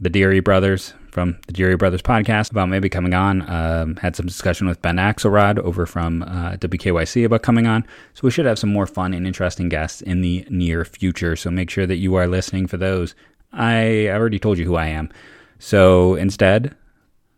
the 0.00 0.08
Deary 0.08 0.40
brothers 0.40 0.94
from 1.12 1.38
the 1.46 1.52
Deary 1.52 1.76
Brothers 1.76 2.02
podcast 2.02 2.50
about 2.50 2.70
maybe 2.70 2.88
coming 2.88 3.12
on. 3.12 3.48
Um, 3.48 3.96
had 3.96 4.16
some 4.16 4.26
discussion 4.26 4.66
with 4.66 4.80
Ben 4.80 4.96
Axelrod 4.96 5.58
over 5.58 5.84
from 5.84 6.22
uh, 6.22 6.56
WKYC 6.56 7.26
about 7.26 7.42
coming 7.42 7.66
on. 7.66 7.84
So 8.14 8.22
we 8.22 8.30
should 8.30 8.46
have 8.46 8.58
some 8.58 8.72
more 8.72 8.86
fun 8.86 9.12
and 9.12 9.26
interesting 9.26 9.68
guests 9.68 10.00
in 10.00 10.22
the 10.22 10.46
near 10.48 10.84
future. 10.86 11.36
So 11.36 11.50
make 11.50 11.70
sure 11.70 11.86
that 11.86 11.96
you 11.96 12.14
are 12.14 12.26
listening 12.26 12.66
for 12.66 12.78
those. 12.78 13.14
I 13.52 14.08
already 14.08 14.38
told 14.38 14.56
you 14.56 14.64
who 14.64 14.76
I 14.76 14.86
am. 14.86 15.10
So 15.58 16.14
instead, 16.14 16.74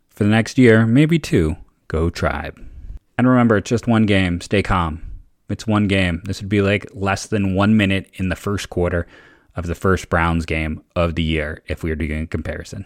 for 0.09 0.23
the 0.23 0.31
next 0.31 0.57
year, 0.57 0.87
maybe 0.87 1.19
two, 1.19 1.57
go 1.89 2.09
tribe. 2.09 2.65
And 3.19 3.29
remember, 3.29 3.57
it's 3.57 3.69
just 3.69 3.89
one 3.89 4.07
game. 4.07 4.41
Stay 4.41 4.63
calm. 4.63 5.03
It's 5.49 5.67
one 5.67 5.89
game. 5.89 6.23
This 6.25 6.41
would 6.41 6.49
be 6.49 6.63
like 6.63 6.87
less 6.95 7.27
than 7.27 7.57
one 7.57 7.77
minute 7.77 8.09
in 8.15 8.29
the 8.29 8.37
first 8.37 8.71
quarter 8.71 9.09
of 9.57 9.67
the 9.67 9.75
first 9.75 10.09
Browns 10.09 10.47
game 10.47 10.83
of 10.95 11.17
the 11.17 11.23
year 11.23 11.63
if 11.67 11.83
we 11.83 11.91
were 11.91 11.97
doing 11.97 12.23
a 12.23 12.27
comparison. 12.27 12.85